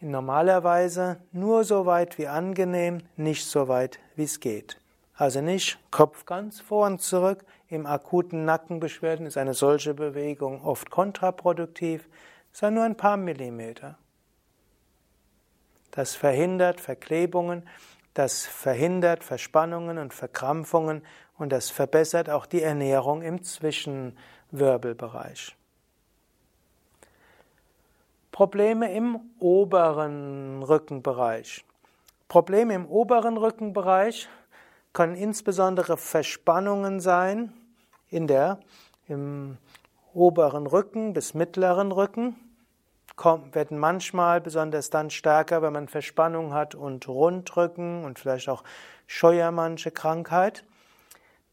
normalerweise 0.00 1.20
nur 1.30 1.62
so 1.62 1.86
weit 1.86 2.18
wie 2.18 2.26
angenehm, 2.26 3.02
nicht 3.16 3.46
so 3.46 3.68
weit 3.68 4.00
wie 4.16 4.24
es 4.24 4.40
geht. 4.40 4.80
Also 5.14 5.40
nicht 5.40 5.78
Kopf 5.92 6.26
ganz 6.26 6.60
vor 6.60 6.86
und 6.86 7.00
zurück. 7.00 7.44
Im 7.68 7.86
akuten 7.86 8.44
Nackenbeschwerden 8.44 9.26
ist 9.26 9.36
eine 9.36 9.54
solche 9.54 9.94
Bewegung 9.94 10.64
oft 10.64 10.90
kontraproduktiv, 10.90 12.08
sondern 12.50 12.74
nur 12.74 12.84
ein 12.84 12.96
paar 12.96 13.16
Millimeter. 13.16 13.96
Das 15.92 16.16
verhindert 16.16 16.80
Verklebungen, 16.80 17.68
das 18.14 18.46
verhindert 18.46 19.24
Verspannungen 19.24 19.98
und 19.98 20.14
Verkrampfungen 20.14 21.02
und 21.38 21.50
das 21.50 21.70
verbessert 21.70 22.30
auch 22.30 22.46
die 22.46 22.62
Ernährung 22.62 23.22
im 23.22 23.42
Zwischenwirbelbereich. 23.42 25.56
Probleme 28.32 28.94
im 28.94 29.20
oberen 29.38 30.62
Rückenbereich. 30.62 31.64
Probleme 32.28 32.74
im 32.74 32.86
oberen 32.86 33.36
Rückenbereich 33.36 34.28
können 34.92 35.16
insbesondere 35.16 35.96
Verspannungen 35.96 37.00
sein 37.00 37.52
in 38.08 38.26
der, 38.26 38.58
im 39.08 39.56
oberen 40.14 40.66
Rücken 40.66 41.12
bis 41.12 41.34
mittleren 41.34 41.92
Rücken, 41.92 42.36
werden 43.16 43.78
manchmal 43.78 44.40
besonders 44.40 44.90
dann 44.90 45.10
stärker, 45.10 45.62
wenn 45.62 45.72
man 45.72 45.88
Verspannung 45.88 46.52
hat 46.52 46.74
und 46.74 47.08
Rundrücken 47.08 48.04
und 48.04 48.18
vielleicht 48.18 48.48
auch 48.48 48.64
Scheuermannsche 49.06 49.90
Krankheit. 49.90 50.64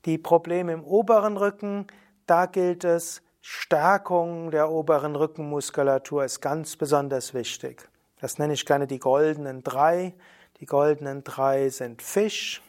Die 0.06 0.18
Probleme 0.18 0.74
im 0.74 0.84
oberen 0.84 1.38
Rücken, 1.38 1.88
da 2.26 2.46
gilt 2.46 2.84
es, 2.84 3.22
Stärkung 3.42 4.52
der 4.52 4.70
oberen 4.70 5.16
Rückenmuskulatur 5.16 6.26
ist 6.26 6.42
ganz 6.42 6.76
besonders 6.76 7.34
wichtig. 7.34 7.90
Das 8.20 8.38
nenne 8.38 8.54
ich 8.54 8.66
gerne 8.66 8.86
die 8.86 9.00
goldenen 9.00 9.64
drei. 9.64 10.14
Die 10.60 10.66
goldenen 10.66 11.24
drei 11.24 11.70
sind 11.70 12.02
Fisch, 12.02 12.62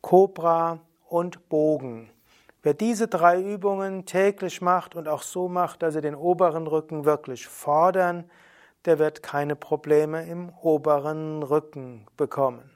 Kobra 0.00 0.80
und 1.08 1.48
Bogen. 1.48 2.10
Wer 2.66 2.74
diese 2.74 3.06
drei 3.06 3.40
Übungen 3.40 4.06
täglich 4.06 4.60
macht 4.60 4.96
und 4.96 5.06
auch 5.06 5.22
so 5.22 5.46
macht, 5.46 5.84
dass 5.84 5.94
er 5.94 6.00
den 6.00 6.16
oberen 6.16 6.66
Rücken 6.66 7.04
wirklich 7.04 7.46
fordern, 7.46 8.28
der 8.86 8.98
wird 8.98 9.22
keine 9.22 9.54
Probleme 9.54 10.26
im 10.26 10.48
oberen 10.62 11.44
Rücken 11.44 12.08
bekommen. 12.16 12.68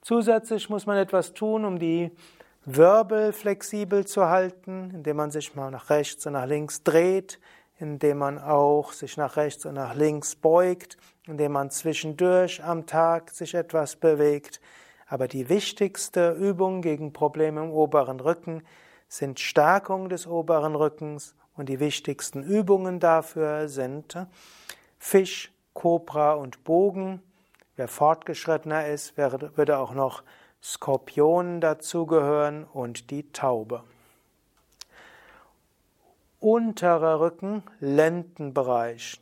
Zusätzlich 0.00 0.70
muss 0.70 0.86
man 0.86 0.96
etwas 0.96 1.34
tun, 1.34 1.64
um 1.64 1.80
die 1.80 2.12
Wirbel 2.66 3.32
flexibel 3.32 4.06
zu 4.06 4.28
halten, 4.28 4.92
indem 4.94 5.16
man 5.16 5.32
sich 5.32 5.56
mal 5.56 5.72
nach 5.72 5.90
rechts 5.90 6.24
und 6.26 6.34
nach 6.34 6.46
links 6.46 6.84
dreht, 6.84 7.40
indem 7.80 8.18
man 8.18 8.38
auch 8.38 8.92
sich 8.92 9.16
nach 9.16 9.34
rechts 9.34 9.66
und 9.66 9.74
nach 9.74 9.96
links 9.96 10.36
beugt, 10.36 10.98
indem 11.26 11.50
man 11.50 11.72
zwischendurch 11.72 12.62
am 12.62 12.86
Tag 12.86 13.30
sich 13.30 13.54
etwas 13.54 13.96
bewegt. 13.96 14.60
Aber 15.08 15.26
die 15.26 15.48
wichtigste 15.48 16.30
Übung 16.30 16.80
gegen 16.80 17.12
Probleme 17.12 17.64
im 17.64 17.72
oberen 17.72 18.20
Rücken 18.20 18.62
sind 19.08 19.40
Stärkung 19.40 20.08
des 20.08 20.26
oberen 20.26 20.74
Rückens 20.74 21.34
und 21.56 21.68
die 21.68 21.80
wichtigsten 21.80 22.42
Übungen 22.42 23.00
dafür 23.00 23.68
sind 23.68 24.16
Fisch, 24.98 25.52
Kobra 25.74 26.34
und 26.34 26.64
Bogen. 26.64 27.22
Wer 27.76 27.88
fortgeschrittener 27.88 28.86
ist, 28.86 29.16
würde 29.16 29.78
auch 29.78 29.92
noch 29.94 30.22
Skorpionen 30.62 31.60
dazugehören 31.60 32.64
und 32.64 33.10
die 33.10 33.30
Taube. 33.32 33.84
Unterer 36.40 37.20
Rücken, 37.20 37.62
Lendenbereich. 37.80 39.20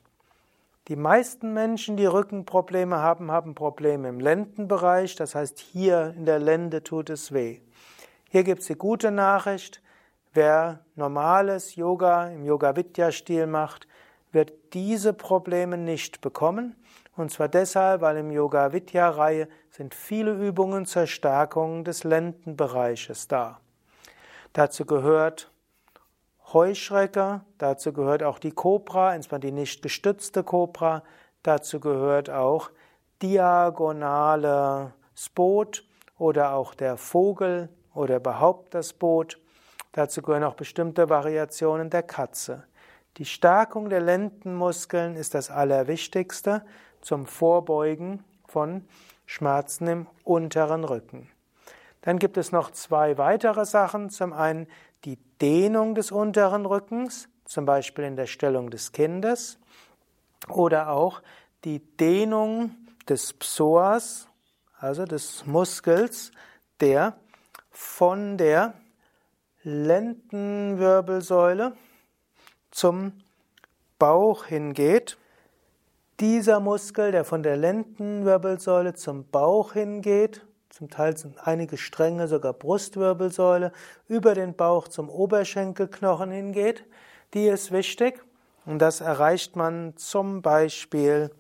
Die 0.88 0.97
meisten 0.97 1.55
Menschen, 1.55 1.97
die 1.97 2.07
Rückenprobleme 2.07 2.97
haben, 2.97 3.31
haben 3.31 3.55
Probleme 3.55 4.09
im 4.09 4.20
Lendenbereich, 4.20 5.16
das 5.16 5.35
heißt 5.35 5.59
hier 5.59 6.12
in 6.16 6.27
der 6.27 6.38
Lende 6.38 6.83
tut 6.83 7.09
es 7.11 7.33
weh. 7.33 7.61
Hier 8.35 8.42
gibt 8.42 8.62
es 8.62 8.66
die 8.66 8.75
gute 8.75 9.12
Nachricht, 9.12 9.81
wer 10.33 10.81
normales 10.97 11.77
Yoga 11.77 12.27
im 12.27 12.44
Yoga-Vidya-Stil 12.44 13.47
macht, 13.47 13.87
wird 14.33 14.53
diese 14.73 15.12
Probleme 15.12 15.79
nicht 15.79 16.20
bekommen. 16.20 16.75
Und 17.14 17.31
zwar 17.31 17.47
deshalb, 17.47 18.01
weil 18.01 18.16
im 18.16 18.33
Yoga 18.33 18.73
Vidya 18.73 19.09
Reihe 19.09 19.47
sind 19.70 19.94
viele 19.94 20.33
Übungen 20.33 20.85
zur 20.85 21.07
Stärkung 21.07 21.85
des 21.85 22.03
Lendenbereiches 22.03 23.29
da. 23.29 23.61
Dazu 24.53 24.85
gehört 24.85 25.53
Heuschrecker, 26.53 27.44
dazu 27.59 27.92
gehört 27.92 28.25
auch 28.25 28.40
die 28.40 28.51
Kobra, 28.51 29.14
insbesondere 29.14 29.53
die 29.53 29.61
nicht 29.61 29.81
gestützte 29.81 30.42
Kobra, 30.42 31.05
dazu 31.44 31.79
gehört 31.79 32.31
auch 32.31 32.73
diagonale 33.23 34.92
Boot 35.37 35.85
oder 36.18 36.55
auch 36.55 36.75
der 36.75 36.97
Vogel 36.97 37.68
oder 37.95 38.17
überhaupt 38.17 38.75
das 38.75 38.93
Boot. 38.93 39.39
Dazu 39.93 40.23
gehören 40.23 40.45
auch 40.45 40.55
bestimmte 40.55 41.09
Variationen 41.09 41.91
der 41.91 42.03
Katze. 42.03 42.65
Die 43.17 43.25
Stärkung 43.25 43.89
der 43.91 44.01
Lendenmuskeln 44.01 45.15
ist 45.15 45.35
das 45.35 45.51
Allerwichtigste 45.51 46.65
zum 47.01 47.27
Vorbeugen 47.27 48.25
von 48.49 48.85
Schmerzen 49.27 49.87
im 49.87 50.07
unteren 50.25 50.85
Rücken. 50.85 51.31
Dann 52.03 52.19
gibt 52.19 52.37
es 52.37 52.53
noch 52.53 52.71
zwei 52.73 53.17
weitere 53.17 53.65
Sachen. 53.65 54.11
Zum 54.11 54.33
einen 54.33 54.67
die 55.05 55.17
Dehnung 55.41 55.95
des 55.95 56.11
unteren 56.11 56.67
Rückens, 56.67 57.29
zum 57.45 57.67
Beispiel 57.67 58.05
in 58.05 58.17
der 58.17 58.27
Stellung 58.27 58.71
des 58.71 58.93
Kindes, 58.93 59.59
oder 60.49 60.91
auch 60.91 61.23
die 61.65 61.79
Dehnung 61.79 62.75
des 63.09 63.33
Psoas, 63.33 64.29
also 64.79 65.05
des 65.05 65.47
Muskels, 65.47 66.33
der 66.81 67.17
von 67.75 68.39
der 68.39 68.73
Lendenwirbelsäule 69.63 71.77
zum 72.71 73.13
Bauch 73.99 74.47
hingeht 74.47 75.19
dieser 76.21 76.61
Muskel, 76.61 77.11
der 77.11 77.25
von 77.25 77.43
der 77.43 77.57
Lendenwirbelsäule 77.57 78.95
zum 78.95 79.29
Bauch 79.29 79.73
hingeht, 79.73 80.47
zum 80.71 80.91
Teil 80.91 81.17
sind 81.17 81.47
einige 81.47 81.77
Stränge 81.77 82.29
sogar 82.29 82.53
Brustwirbelsäule, 82.53 83.73
über 84.09 84.35
den 84.35 84.55
Bauch 84.55 84.89
zum 84.89 85.09
Oberschenkelknochen 85.09 86.31
hingeht, 86.31 86.85
die 87.33 87.47
ist 87.47 87.73
wichtig. 87.73 88.23
Und 88.65 88.79
das 88.79 89.01
erreicht 89.01 89.57
man 89.57 89.97
zum 89.97 90.43
Beispiel 90.43 91.31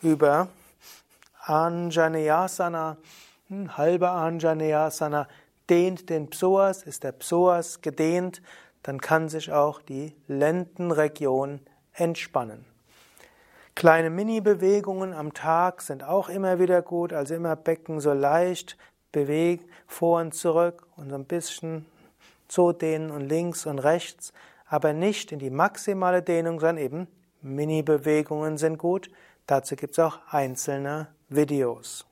über 0.00 0.48
Anjaneyasana, 1.42 2.96
halbe 3.76 4.10
Anjaneyasana, 4.10 5.28
dehnt 5.70 6.10
den 6.10 6.28
Psoas, 6.28 6.82
ist 6.82 7.04
der 7.04 7.12
Psoas 7.12 7.80
gedehnt, 7.80 8.42
dann 8.82 9.00
kann 9.00 9.28
sich 9.28 9.52
auch 9.52 9.80
die 9.80 10.16
Lendenregion 10.26 11.60
entspannen. 11.92 12.64
Kleine 13.76 14.10
Mini-Bewegungen 14.10 15.14
am 15.14 15.32
Tag 15.32 15.80
sind 15.80 16.02
auch 16.02 16.28
immer 16.28 16.58
wieder 16.58 16.82
gut, 16.82 17.12
also 17.12 17.34
immer 17.34 17.56
Becken 17.56 18.00
so 18.00 18.12
leicht 18.12 18.76
bewegen, 19.12 19.64
vor 19.86 20.20
und 20.20 20.34
zurück 20.34 20.86
und 20.96 21.10
so 21.10 21.14
ein 21.14 21.24
bisschen 21.24 21.86
so 22.48 22.72
dehnen 22.72 23.10
und 23.10 23.28
links 23.28 23.66
und 23.66 23.78
rechts, 23.78 24.32
aber 24.66 24.92
nicht 24.92 25.32
in 25.32 25.38
die 25.38 25.50
maximale 25.50 26.22
Dehnung, 26.22 26.60
sondern 26.60 26.78
eben 26.78 27.08
Mini-Bewegungen 27.42 28.58
sind 28.58 28.76
gut. 28.76 29.08
Dazu 29.46 29.76
gibt 29.76 29.92
es 29.92 29.98
auch 29.98 30.18
einzelne 30.28 31.08
Videos. 31.28 32.09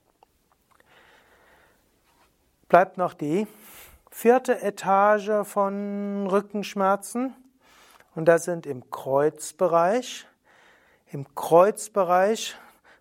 Bleibt 2.69 2.99
noch 2.99 3.15
die 3.15 3.47
vierte 4.11 4.61
Etage 4.61 5.47
von 5.49 6.27
Rückenschmerzen 6.27 7.35
und 8.15 8.27
das 8.27 8.45
sind 8.45 8.67
im 8.67 8.91
Kreuzbereich. 8.91 10.27
Im 11.11 11.35
Kreuzbereich 11.35 12.57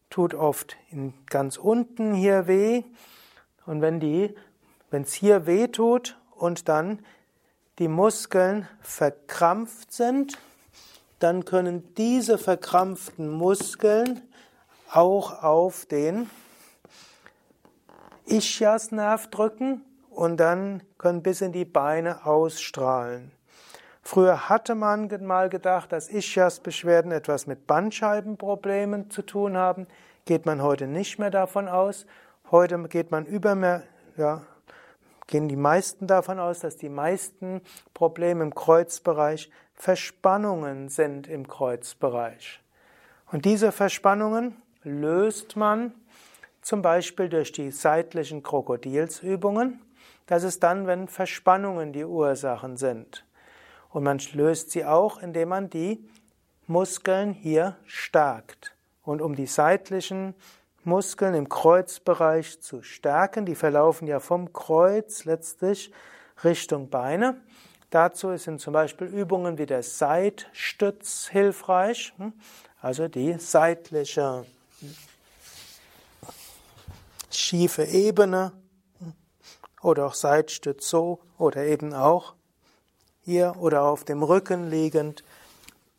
tut 0.09 0.33
oft 0.33 0.77
ganz 1.29 1.57
unten 1.57 2.13
hier 2.13 2.47
weh. 2.47 2.83
Und 3.65 3.81
wenn 3.81 3.99
die, 3.99 4.33
wenn 4.89 5.01
es 5.01 5.11
hier 5.11 5.45
weh 5.45 5.67
tut 5.67 6.17
und 6.31 6.69
dann 6.69 7.05
die 7.77 7.89
Muskeln 7.89 8.69
verkrampft 8.79 9.91
sind, 9.91 10.37
dann 11.19 11.43
können 11.43 11.93
diese 11.95 12.37
verkrampften 12.37 13.29
Muskeln 13.29 14.21
auch 14.89 15.43
auf 15.43 15.85
den 15.85 16.29
Ischiasnerv 18.27 19.27
drücken 19.27 19.83
und 20.09 20.37
dann 20.37 20.83
können 20.97 21.23
bis 21.23 21.41
in 21.41 21.51
die 21.51 21.65
Beine 21.65 22.25
ausstrahlen. 22.25 23.31
Früher 24.01 24.47
hatte 24.49 24.73
man 24.73 25.09
mal 25.25 25.49
gedacht, 25.49 25.91
dass 25.91 26.09
Ischias-Beschwerden 26.09 27.11
etwas 27.11 27.45
mit 27.45 27.67
Bandscheibenproblemen 27.67 29.09
zu 29.09 29.21
tun 29.21 29.57
haben. 29.57 29.85
Geht 30.25 30.45
man 30.45 30.61
heute 30.61 30.87
nicht 30.87 31.19
mehr 31.19 31.29
davon 31.29 31.67
aus. 31.67 32.05
Heute 32.49 32.81
geht 32.87 33.11
man 33.11 33.25
über 33.25 33.55
mehr, 33.55 33.83
ja, 34.15 34.43
gehen 35.27 35.49
die 35.49 35.57
meisten 35.57 36.07
davon 36.07 36.39
aus, 36.39 36.61
dass 36.61 36.77
die 36.77 36.89
meisten 36.89 37.61
Probleme 37.93 38.43
im 38.43 38.55
Kreuzbereich 38.55 39.51
Verspannungen 39.73 40.89
sind 40.89 41.27
im 41.27 41.47
Kreuzbereich. 41.47 42.61
Und 43.31 43.45
diese 43.45 43.71
Verspannungen 43.71 44.55
löst 44.83 45.55
man 45.55 45.93
zum 46.67 46.81
Beispiel 46.81 47.29
durch 47.29 47.53
die 47.53 47.71
seitlichen 47.71 48.43
Krokodilsübungen. 48.43 49.79
Das 50.25 50.43
ist 50.43 50.63
dann, 50.63 50.85
wenn 50.85 51.07
Verspannungen 51.07 51.93
die 51.93 52.03
Ursachen 52.03 52.75
sind. 52.75 53.23
Und 53.87 54.03
man 54.03 54.19
löst 54.33 54.71
sie 54.71 54.83
auch, 54.83 55.21
indem 55.21 55.47
man 55.47 55.69
die 55.69 56.05
Muskeln 56.67 57.31
hier 57.31 57.77
stärkt. 57.85 58.75
Und 59.01 59.21
um 59.21 59.33
die 59.33 59.45
seitlichen 59.45 60.35
Muskeln 60.83 61.35
im 61.35 61.47
Kreuzbereich 61.47 62.59
zu 62.59 62.81
stärken, 62.83 63.45
die 63.45 63.55
verlaufen 63.55 64.05
ja 64.05 64.19
vom 64.19 64.51
Kreuz 64.51 65.23
letztlich 65.23 65.93
Richtung 66.43 66.89
Beine. 66.89 67.39
Dazu 67.91 68.35
sind 68.35 68.59
zum 68.59 68.73
Beispiel 68.73 69.07
Übungen 69.07 69.57
wie 69.57 69.67
der 69.67 69.83
Seitstütz 69.83 71.29
hilfreich, 71.29 72.13
hm? 72.17 72.33
also 72.81 73.07
die 73.07 73.39
seitliche 73.39 74.43
schiefe 77.37 77.83
Ebene 77.83 78.51
oder 79.81 80.07
auch 80.07 80.13
Seitstütz 80.13 80.89
so 80.89 81.19
oder 81.37 81.65
eben 81.65 81.93
auch 81.93 82.33
hier 83.23 83.55
oder 83.59 83.83
auf 83.83 84.03
dem 84.03 84.23
Rücken 84.23 84.69
liegend 84.69 85.23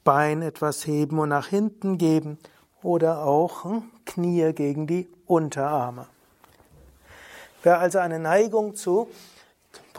Bein 0.05 0.41
etwas 0.43 0.87
heben 0.87 1.19
und 1.19 1.29
nach 1.29 1.49
hinten 1.49 1.99
geben 1.99 2.39
oder 2.83 3.25
auch 3.25 3.65
hm, 3.65 3.83
Knie 4.07 4.53
gegen 4.55 4.87
die 4.87 5.09
Unterarme. 5.27 6.07
Wer 7.63 7.81
also 7.81 7.99
eine 7.99 8.19
Neigung 8.19 8.75
zu 8.75 9.09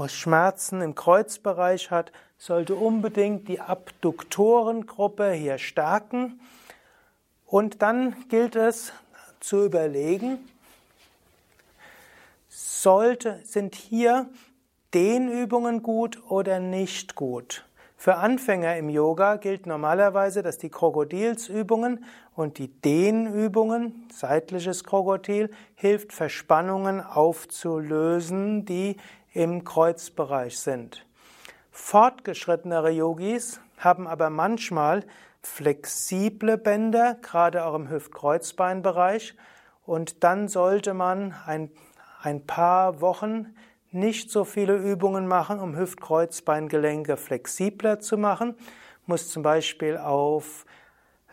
Schmerzen 0.08 0.82
im 0.82 0.96
Kreuzbereich 0.96 1.92
hat, 1.92 2.12
sollte 2.38 2.76
unbedingt 2.76 3.50
die 3.50 3.60
Abduktorengruppe 3.60 5.34
hier 5.34 5.58
stärken. 5.58 6.40
Und 7.46 7.82
dann 7.82 8.16
gilt 8.30 8.56
es 8.56 8.94
zu 9.42 9.66
überlegen, 9.66 10.40
sollte, 12.50 13.40
sind 13.44 13.76
hier 13.76 14.30
Dehnübungen 14.94 15.82
gut 15.84 16.22
oder 16.30 16.60
nicht 16.60 17.16
gut? 17.16 17.66
Für 17.96 18.16
Anfänger 18.16 18.78
im 18.78 18.90
Yoga 18.90 19.36
gilt 19.36 19.66
normalerweise, 19.66 20.42
dass 20.42 20.58
die 20.58 20.70
Krokodilsübungen 20.70 22.06
und 22.34 22.58
die 22.58 22.70
Dehnübungen, 22.70 24.08
seitliches 24.12 24.86
Krokodil, 24.86 25.52
hilft 25.76 26.14
Verspannungen 26.14 27.02
aufzulösen, 27.02 28.66
die 28.66 28.96
im 29.34 29.66
Kreuzbereich 29.66 30.60
sind. 30.60 31.06
Fortgeschrittenere 31.72 32.90
Yogis 32.90 33.60
haben 33.78 34.08
aber 34.08 34.30
manchmal 34.30 35.04
flexible 35.42 36.58
Bänder, 36.58 37.18
gerade 37.22 37.66
auch 37.66 37.76
im 37.76 37.90
Hüft-Kreuzbeinbereich, 37.90 39.36
und 39.86 40.24
dann 40.24 40.48
sollte 40.48 40.94
man 40.94 41.34
ein, 41.46 41.72
ein 42.22 42.46
paar 42.46 43.02
Wochen 43.02 43.54
nicht 43.92 44.30
so 44.30 44.44
viele 44.44 44.76
Übungen 44.76 45.28
machen, 45.28 45.60
um 45.60 45.76
Hüft-Kreuzbeingelenke 45.76 47.18
flexibler 47.18 48.00
zu 48.00 48.18
machen, 48.18 48.56
muss 49.06 49.30
zum 49.30 49.42
Beispiel 49.42 49.98
auf 49.98 50.66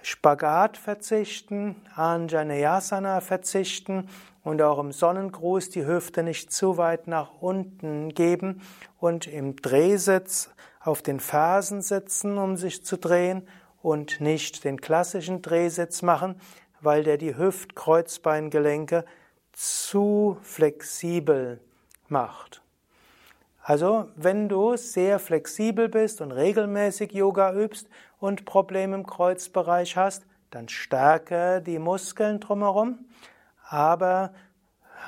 Spagat 0.01 0.77
verzichten, 0.77 1.77
Anjaneyasana 1.95 3.21
verzichten 3.21 4.09
und 4.45 4.63
auch 4.63 4.79
im 4.79 4.93
Sonnengruß 4.93 5.71
die 5.71 5.85
Hüfte 5.85 6.23
nicht 6.23 6.53
zu 6.53 6.77
weit 6.79 7.09
nach 7.09 7.31
unten 7.41 8.11
geben 8.15 8.63
und 8.99 9.27
im 9.27 9.57
Drehsitz 9.57 10.51
auf 10.81 11.03
den 11.03 11.19
Fersen 11.19 11.83
sitzen, 11.83 12.39
um 12.39 12.57
sich 12.57 12.85
zu 12.85 12.97
drehen 12.97 13.47
und 13.83 14.21
nicht 14.21 14.65
den 14.65 14.81
klassischen 14.81 15.43
Drehsitz 15.43 16.03
machen, 16.03 16.41
weil 16.81 17.03
der 17.03 17.19
die 17.19 17.37
Hüft-Kreuzbeingelenke 17.37 19.05
zu 19.57 20.37
flexibel 20.43 21.61
macht. 22.09 22.63
Also, 23.63 24.09
wenn 24.15 24.49
du 24.49 24.77
sehr 24.77 25.19
flexibel 25.19 25.89
bist 25.89 26.21
und 26.21 26.31
regelmäßig 26.31 27.13
Yoga 27.13 27.53
übst 27.53 27.89
und 28.21 28.45
Probleme 28.45 28.95
im 28.95 29.07
Kreuzbereich 29.07 29.97
hast, 29.97 30.27
dann 30.51 30.69
stärke 30.69 31.63
die 31.63 31.79
Muskeln 31.79 32.39
drumherum, 32.39 33.07
aber 33.69 34.35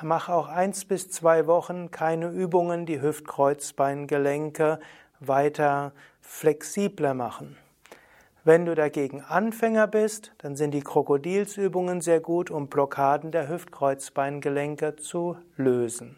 mach 0.01 0.29
auch 0.29 0.47
eins 0.47 0.83
bis 0.83 1.09
zwei 1.09 1.45
Wochen 1.47 1.91
keine 1.91 2.29
Übungen, 2.29 2.85
die 2.87 3.01
Hüft-Kreuzbeingelenke 3.01 4.79
weiter 5.19 5.93
flexibler 6.21 7.13
machen. 7.13 7.55
Wenn 8.45 8.65
du 8.65 8.73
dagegen 8.73 9.21
Anfänger 9.21 9.85
bist, 9.87 10.31
dann 10.37 10.55
sind 10.55 10.71
die 10.71 10.81
Krokodilsübungen 10.81 11.99
sehr 11.99 12.21
gut, 12.21 12.49
um 12.49 12.67
Blockaden 12.67 13.31
der 13.31 13.49
Hüft-Kreuzbeingelenke 13.49 14.95
zu 14.95 15.37
lösen. 15.57 16.17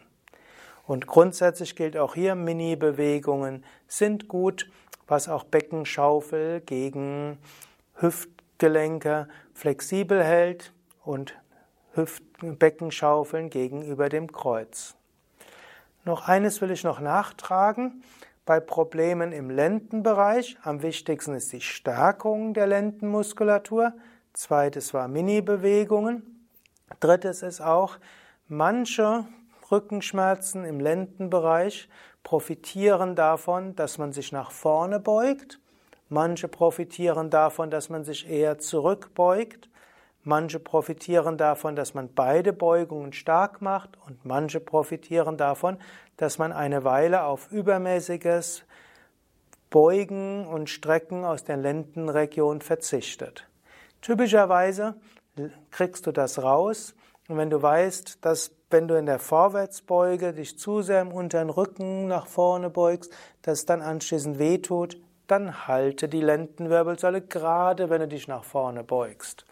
Und 0.86 1.06
grundsätzlich 1.06 1.74
gilt 1.74 1.96
auch 1.96 2.14
hier, 2.14 2.34
Mini-Bewegungen 2.34 3.64
sind 3.88 4.28
gut, 4.28 4.70
was 5.08 5.28
auch 5.28 5.44
Beckenschaufel 5.44 6.60
gegen 6.60 7.38
Hüftgelenke 7.96 9.28
flexibel 9.52 10.22
hält 10.22 10.72
und 11.04 11.36
Beckenschaufeln 12.40 13.50
gegenüber 13.50 14.08
dem 14.08 14.30
Kreuz. 14.30 14.96
Noch 16.04 16.28
eines 16.28 16.60
will 16.60 16.70
ich 16.70 16.84
noch 16.84 17.00
nachtragen. 17.00 18.02
Bei 18.44 18.58
Problemen 18.58 19.30
im 19.30 19.50
Lendenbereich, 19.50 20.58
am 20.64 20.82
wichtigsten 20.82 21.34
ist 21.34 21.52
die 21.52 21.60
Stärkung 21.60 22.54
der 22.54 22.66
Lendenmuskulatur. 22.66 23.92
Zweites 24.32 24.92
war 24.92 25.06
Mini-Bewegungen. 25.06 26.48
Drittes 26.98 27.42
ist 27.42 27.60
auch, 27.60 27.98
manche 28.48 29.26
Rückenschmerzen 29.70 30.64
im 30.64 30.80
Lendenbereich 30.80 31.88
profitieren 32.24 33.14
davon, 33.14 33.76
dass 33.76 33.98
man 33.98 34.12
sich 34.12 34.32
nach 34.32 34.50
vorne 34.50 34.98
beugt. 34.98 35.60
Manche 36.08 36.48
profitieren 36.48 37.30
davon, 37.30 37.70
dass 37.70 37.90
man 37.90 38.02
sich 38.02 38.28
eher 38.28 38.58
zurückbeugt. 38.58 39.68
Manche 40.24 40.60
profitieren 40.60 41.36
davon, 41.36 41.74
dass 41.74 41.94
man 41.94 42.12
beide 42.14 42.52
Beugungen 42.52 43.12
stark 43.12 43.60
macht. 43.60 43.98
Und 44.06 44.24
manche 44.24 44.60
profitieren 44.60 45.36
davon, 45.36 45.78
dass 46.16 46.38
man 46.38 46.52
eine 46.52 46.84
Weile 46.84 47.24
auf 47.24 47.50
übermäßiges 47.50 48.64
Beugen 49.70 50.46
und 50.46 50.68
Strecken 50.68 51.24
aus 51.24 51.44
der 51.44 51.56
Lendenregion 51.56 52.60
verzichtet. 52.60 53.48
Typischerweise 54.00 54.94
kriegst 55.70 56.06
du 56.06 56.12
das 56.12 56.42
raus. 56.42 56.94
Und 57.28 57.38
wenn 57.38 57.50
du 57.50 57.62
weißt, 57.62 58.24
dass 58.24 58.52
wenn 58.70 58.88
du 58.88 58.98
in 58.98 59.06
der 59.06 59.18
Vorwärtsbeuge 59.18 60.32
dich 60.32 60.58
zu 60.58 60.82
sehr 60.82 61.02
im 61.02 61.12
unteren 61.12 61.50
Rücken 61.50 62.06
nach 62.06 62.26
vorne 62.26 62.70
beugst, 62.70 63.12
dass 63.42 63.60
es 63.60 63.66
dann 63.66 63.82
anschließend 63.82 64.38
wehtut, 64.38 64.96
dann 65.26 65.66
halte 65.66 66.08
die 66.08 66.20
Lendenwirbelsäule 66.20 67.22
gerade, 67.22 67.90
wenn 67.90 68.00
du 68.00 68.08
dich 68.08 68.28
nach 68.28 68.44
vorne 68.44 68.82
beugst. 68.82 69.46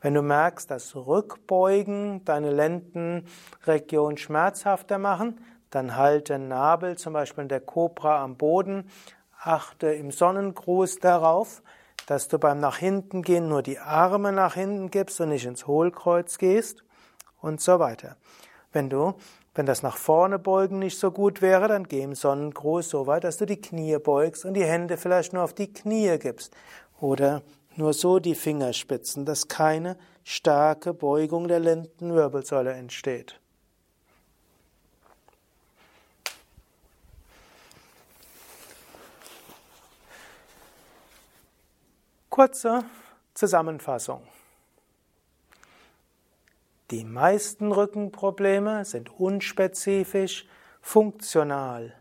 Wenn 0.00 0.14
du 0.14 0.22
merkst, 0.22 0.70
dass 0.70 0.94
Rückbeugen 0.94 2.24
deine 2.24 2.50
Lendenregion 2.50 4.16
schmerzhafter 4.16 4.98
machen, 4.98 5.40
dann 5.70 5.96
halte 5.96 6.38
Nabel 6.38 6.96
zum 6.96 7.12
Beispiel 7.12 7.42
in 7.42 7.48
der 7.48 7.60
Kobra 7.60 8.22
am 8.22 8.36
Boden, 8.36 8.90
achte 9.42 9.88
im 9.88 10.10
Sonnengruß 10.10 10.98
darauf, 11.00 11.62
dass 12.06 12.28
du 12.28 12.38
beim 12.38 12.60
nach 12.60 12.78
hinten 12.78 13.22
gehen 13.22 13.48
nur 13.48 13.62
die 13.62 13.78
Arme 13.78 14.32
nach 14.32 14.54
hinten 14.54 14.90
gibst 14.90 15.20
und 15.20 15.30
nicht 15.30 15.44
ins 15.44 15.66
Hohlkreuz 15.66 16.38
gehst 16.38 16.84
und 17.40 17.60
so 17.60 17.78
weiter. 17.78 18.16
Wenn 18.72 18.90
du, 18.90 19.14
wenn 19.54 19.66
das 19.66 19.82
nach 19.82 19.96
vorne 19.96 20.38
beugen 20.38 20.78
nicht 20.78 20.98
so 20.98 21.10
gut 21.10 21.42
wäre, 21.42 21.66
dann 21.66 21.84
geh 21.84 22.02
im 22.02 22.14
Sonnengruß 22.14 22.88
so 22.88 23.06
weit, 23.06 23.24
dass 23.24 23.38
du 23.38 23.46
die 23.46 23.60
Knie 23.60 23.98
beugst 23.98 24.44
und 24.44 24.54
die 24.54 24.64
Hände 24.64 24.96
vielleicht 24.96 25.32
nur 25.32 25.42
auf 25.42 25.54
die 25.54 25.72
Knie 25.72 26.18
gibst. 26.18 26.54
Oder 27.00 27.42
nur 27.78 27.92
so 27.92 28.18
die 28.18 28.34
Fingerspitzen, 28.34 29.24
dass 29.24 29.48
keine 29.48 29.96
starke 30.24 30.94
Beugung 30.94 31.48
der 31.48 31.60
Lendenwirbelsäule 31.60 32.72
entsteht. 32.72 33.40
Kurze 42.30 42.84
Zusammenfassung. 43.34 44.22
Die 46.90 47.04
meisten 47.04 47.72
Rückenprobleme 47.72 48.84
sind 48.84 49.10
unspezifisch, 49.18 50.46
funktional. 50.80 51.94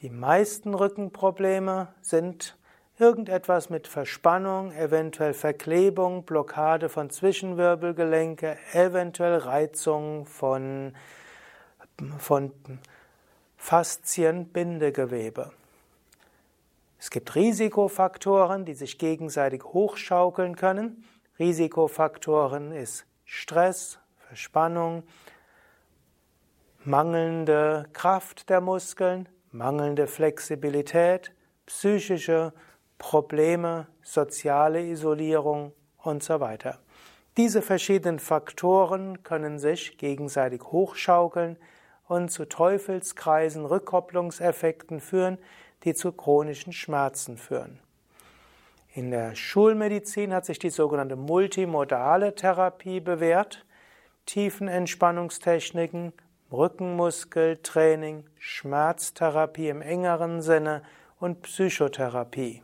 Die 0.00 0.10
meisten 0.10 0.74
Rückenprobleme 0.74 1.94
sind 2.00 2.57
irgendetwas 2.98 3.70
mit 3.70 3.86
Verspannung, 3.86 4.72
eventuell 4.72 5.34
Verklebung, 5.34 6.24
Blockade 6.24 6.88
von 6.88 7.10
Zwischenwirbelgelenke, 7.10 8.58
eventuell 8.72 9.38
Reizung 9.38 10.26
von, 10.26 10.94
von 12.18 12.52
Faszien, 13.56 14.48
Bindegewebe. 14.48 15.52
Es 16.98 17.10
gibt 17.10 17.34
Risikofaktoren, 17.36 18.64
die 18.64 18.74
sich 18.74 18.98
gegenseitig 18.98 19.62
hochschaukeln 19.62 20.56
können. 20.56 21.04
Risikofaktoren 21.38 22.72
ist 22.72 23.06
Stress, 23.24 24.00
Verspannung, 24.26 25.04
mangelnde 26.84 27.86
Kraft 27.92 28.50
der 28.50 28.60
Muskeln, 28.60 29.28
mangelnde 29.52 30.08
Flexibilität, 30.08 31.32
psychische 31.66 32.52
Probleme, 32.98 33.86
soziale 34.02 34.82
Isolierung 34.82 35.72
und 35.98 36.22
so 36.22 36.40
weiter. 36.40 36.78
Diese 37.36 37.62
verschiedenen 37.62 38.18
Faktoren 38.18 39.22
können 39.22 39.58
sich 39.58 39.96
gegenseitig 39.96 40.62
hochschaukeln 40.62 41.56
und 42.08 42.30
zu 42.30 42.46
Teufelskreisen, 42.46 43.64
Rückkopplungseffekten 43.64 45.00
führen, 45.00 45.38
die 45.84 45.94
zu 45.94 46.10
chronischen 46.12 46.72
Schmerzen 46.72 47.36
führen. 47.36 47.78
In 48.92 49.12
der 49.12 49.36
Schulmedizin 49.36 50.34
hat 50.34 50.46
sich 50.46 50.58
die 50.58 50.70
sogenannte 50.70 51.14
multimodale 51.14 52.34
Therapie 52.34 52.98
bewährt. 52.98 53.64
Tiefenentspannungstechniken, 54.26 56.12
Rückenmuskeltraining, 56.50 58.24
Schmerztherapie 58.38 59.68
im 59.68 59.82
engeren 59.82 60.42
Sinne 60.42 60.82
und 61.20 61.42
Psychotherapie. 61.42 62.62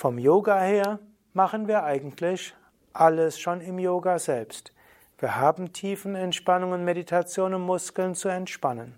Vom 0.00 0.16
Yoga 0.16 0.58
her 0.58 0.98
machen 1.34 1.68
wir 1.68 1.84
eigentlich 1.84 2.54
alles 2.94 3.38
schon 3.38 3.60
im 3.60 3.78
Yoga 3.78 4.18
selbst. 4.18 4.72
Wir 5.18 5.36
haben 5.36 5.74
Tiefenentspannung 5.74 6.72
und 6.72 6.86
Meditation, 6.86 7.52
um 7.52 7.66
Muskeln 7.66 8.14
zu 8.14 8.30
entspannen. 8.30 8.94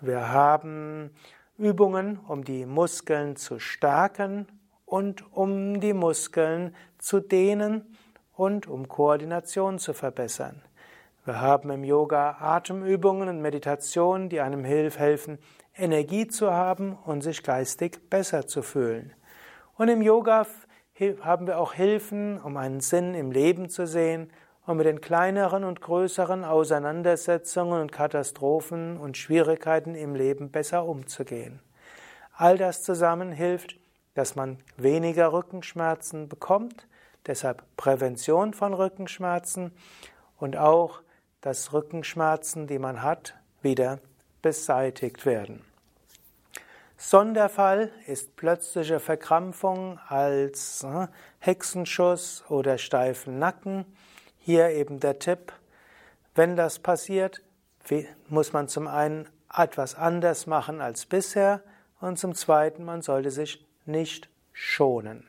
Wir 0.00 0.32
haben 0.32 1.10
Übungen, 1.58 2.20
um 2.26 2.42
die 2.42 2.64
Muskeln 2.64 3.36
zu 3.36 3.58
stärken 3.58 4.46
und 4.86 5.30
um 5.36 5.78
die 5.78 5.92
Muskeln 5.92 6.74
zu 6.96 7.20
dehnen 7.20 7.94
und 8.34 8.66
um 8.66 8.88
Koordination 8.88 9.78
zu 9.78 9.92
verbessern. 9.92 10.62
Wir 11.26 11.42
haben 11.42 11.68
im 11.68 11.84
Yoga 11.84 12.38
Atemübungen 12.40 13.28
und 13.28 13.42
Meditationen, 13.42 14.30
die 14.30 14.40
einem 14.40 14.64
helfen, 14.64 15.38
Energie 15.76 16.28
zu 16.28 16.50
haben 16.50 16.96
und 17.04 17.20
sich 17.20 17.42
geistig 17.42 18.08
besser 18.08 18.46
zu 18.46 18.62
fühlen. 18.62 19.12
Und 19.80 19.88
im 19.88 20.02
Yoga 20.02 20.46
haben 21.22 21.46
wir 21.46 21.58
auch 21.58 21.72
Hilfen, 21.72 22.38
um 22.38 22.58
einen 22.58 22.80
Sinn 22.80 23.14
im 23.14 23.32
Leben 23.32 23.70
zu 23.70 23.86
sehen 23.86 24.30
und 24.66 24.76
mit 24.76 24.84
den 24.84 25.00
kleineren 25.00 25.64
und 25.64 25.80
größeren 25.80 26.44
Auseinandersetzungen 26.44 27.80
und 27.80 27.90
Katastrophen 27.90 28.98
und 28.98 29.16
Schwierigkeiten 29.16 29.94
im 29.94 30.14
Leben 30.14 30.50
besser 30.50 30.84
umzugehen. 30.84 31.60
All 32.34 32.58
das 32.58 32.82
zusammen 32.82 33.32
hilft, 33.32 33.78
dass 34.12 34.36
man 34.36 34.58
weniger 34.76 35.32
Rückenschmerzen 35.32 36.28
bekommt, 36.28 36.86
deshalb 37.26 37.64
Prävention 37.78 38.52
von 38.52 38.74
Rückenschmerzen 38.74 39.72
und 40.36 40.58
auch, 40.58 41.00
dass 41.40 41.72
Rückenschmerzen, 41.72 42.66
die 42.66 42.78
man 42.78 43.02
hat, 43.02 43.34
wieder 43.62 43.98
beseitigt 44.42 45.24
werden. 45.24 45.64
Sonderfall 47.02 47.90
ist 48.06 48.36
plötzliche 48.36 49.00
Verkrampfung 49.00 49.98
als 50.08 50.84
äh, 50.84 51.08
Hexenschuss 51.38 52.44
oder 52.50 52.76
steifen 52.76 53.38
Nacken. 53.38 53.86
Hier 54.36 54.68
eben 54.68 55.00
der 55.00 55.18
Tipp, 55.18 55.50
wenn 56.34 56.56
das 56.56 56.78
passiert, 56.78 57.40
muss 58.28 58.52
man 58.52 58.68
zum 58.68 58.86
einen 58.86 59.26
etwas 59.52 59.94
anders 59.94 60.46
machen 60.46 60.82
als 60.82 61.06
bisher 61.06 61.62
und 62.02 62.18
zum 62.18 62.34
zweiten, 62.34 62.84
man 62.84 63.00
sollte 63.00 63.30
sich 63.30 63.66
nicht 63.86 64.28
schonen. 64.52 65.24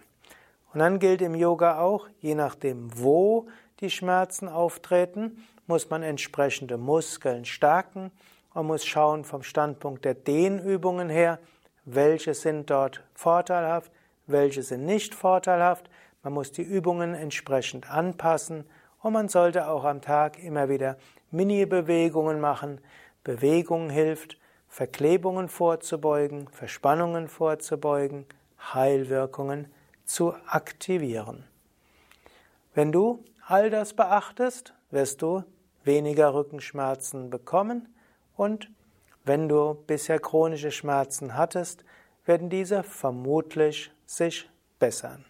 Und 0.74 0.82
dann 0.82 1.00
gilt 1.00 1.22
im 1.22 1.36
Yoga 1.36 1.80
auch, 1.80 2.10
je 2.20 2.36
nachdem, 2.36 2.90
wo 3.00 3.48
die 3.80 3.90
Schmerzen 3.90 4.50
auftreten, 4.50 5.48
muss 5.68 5.90
man 5.90 6.04
entsprechende 6.04 6.78
Muskeln 6.78 7.46
stärken 7.46 8.12
und 8.54 8.68
muss 8.68 8.86
schauen 8.86 9.24
vom 9.24 9.42
Standpunkt 9.42 10.04
der 10.04 10.16
Dehnübungen 10.16 11.10
her, 11.10 11.40
welche 11.86 12.34
sind 12.34 12.70
dort 12.70 13.04
vorteilhaft, 13.14 13.92
welche 14.28 14.64
sind 14.64 14.86
nicht 14.86 15.16
vorteilhaft. 15.16 15.90
Man 16.24 16.34
muss 16.34 16.52
die 16.52 16.62
Übungen 16.62 17.16
entsprechend 17.16 17.90
anpassen 17.90 18.66
und 19.02 19.14
man 19.14 19.30
sollte 19.30 19.68
auch 19.68 19.84
am 19.84 20.02
Tag 20.02 20.42
immer 20.42 20.70
wieder 20.70 20.98
Mini-Bewegungen 21.32 22.40
machen. 22.40 22.80
Bewegung 23.24 23.90
hilft, 23.90 24.38
Verklebungen 24.68 25.50
vorzubeugen, 25.50 26.48
Verspannungen 26.50 27.28
vorzubeugen, 27.28 28.26
Heilwirkungen 28.74 29.68
zu 30.06 30.34
aktivieren. 30.48 31.44
Wenn 32.74 32.92
du 32.92 33.24
all 33.48 33.70
das 33.70 33.94
beachtest, 33.94 34.74
wirst 34.92 35.22
du 35.22 35.44
weniger 35.84 36.34
Rückenschmerzen 36.34 37.30
bekommen 37.30 37.94
und 38.38 38.70
wenn 39.24 39.48
du 39.48 39.76
bisher 39.88 40.20
chronische 40.20 40.72
Schmerzen 40.72 41.36
hattest, 41.36 41.84
werden 42.26 42.50
diese 42.50 42.84
vermutlich 42.84 43.92
sich 44.06 44.50
bessern. 44.80 45.26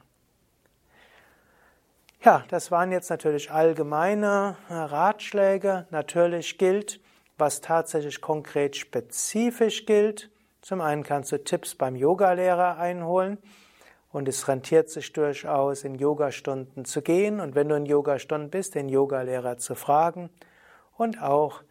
Ja, 2.24 2.46
das 2.50 2.70
waren 2.70 2.92
jetzt 2.92 3.10
natürlich 3.10 3.52
allgemeine 3.52 4.56
Ratschläge. 4.70 5.88
Natürlich 5.90 6.60
gilt, 6.60 7.00
was 7.38 7.62
tatsächlich 7.62 8.22
konkret 8.22 8.76
spezifisch 8.76 9.88
gilt. 9.88 10.30
Zum 10.62 10.82
einen 10.82 11.02
kannst 11.02 11.32
du 11.32 11.44
Tipps 11.44 11.74
beim 11.74 11.96
Yogalehrer 11.96 12.78
einholen 12.78 13.40
und 14.12 14.28
es 14.28 14.48
rentiert 14.48 14.90
sich 14.92 15.14
durchaus, 15.14 15.84
in 15.84 15.96
Yogastunden 15.96 16.86
zu 16.86 17.02
gehen 17.02 17.40
und 17.40 17.56
wenn 17.56 17.70
du 17.70 17.76
in 17.76 17.88
Yogastunden 17.88 18.52
bist, 18.52 18.76
den 18.76 18.90
Yogalehrer 18.90 19.58
zu 19.58 19.74
fragen 19.74 20.30
und 20.98 21.22
auch 21.22 21.64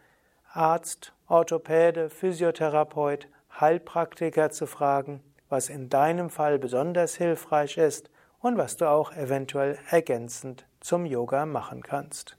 Arzt, 0.53 1.13
Orthopäde, 1.27 2.09
Physiotherapeut, 2.09 3.27
Heilpraktiker 3.59 4.49
zu 4.49 4.67
fragen, 4.67 5.23
was 5.47 5.69
in 5.69 5.89
deinem 5.89 6.29
Fall 6.29 6.59
besonders 6.59 7.15
hilfreich 7.15 7.77
ist 7.77 8.09
und 8.39 8.57
was 8.57 8.75
du 8.75 8.89
auch 8.89 9.13
eventuell 9.13 9.79
ergänzend 9.89 10.65
zum 10.81 11.05
Yoga 11.05 11.45
machen 11.45 11.83
kannst. 11.83 12.37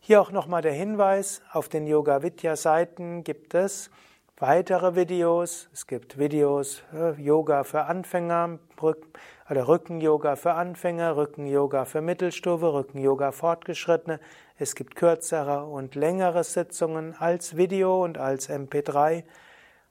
Hier 0.00 0.22
auch 0.22 0.30
nochmal 0.30 0.62
der 0.62 0.72
Hinweis, 0.72 1.42
auf 1.52 1.68
den 1.68 1.86
Yoga 1.86 2.22
Vidya 2.22 2.56
Seiten 2.56 3.24
gibt 3.24 3.54
es 3.54 3.90
weitere 4.40 4.94
Videos. 4.94 5.68
Es 5.72 5.86
gibt 5.86 6.16
Videos 6.16 6.82
Yoga 7.18 7.64
für 7.64 7.84
Anfänger 7.84 8.58
oder 8.80 9.68
Rücken-Yoga 9.68 10.36
für 10.36 10.52
Anfänger, 10.52 11.16
Rücken-Yoga 11.16 11.84
für 11.84 12.00
Mittelstufe, 12.00 12.72
Rücken-Yoga 12.72 13.32
Fortgeschrittene. 13.32 14.20
Es 14.56 14.76
gibt 14.76 14.94
kürzere 14.94 15.64
und 15.64 15.96
längere 15.96 16.44
Sitzungen 16.44 17.16
als 17.18 17.56
Video 17.56 18.04
und 18.04 18.18
als 18.18 18.48
MP3. 18.48 19.24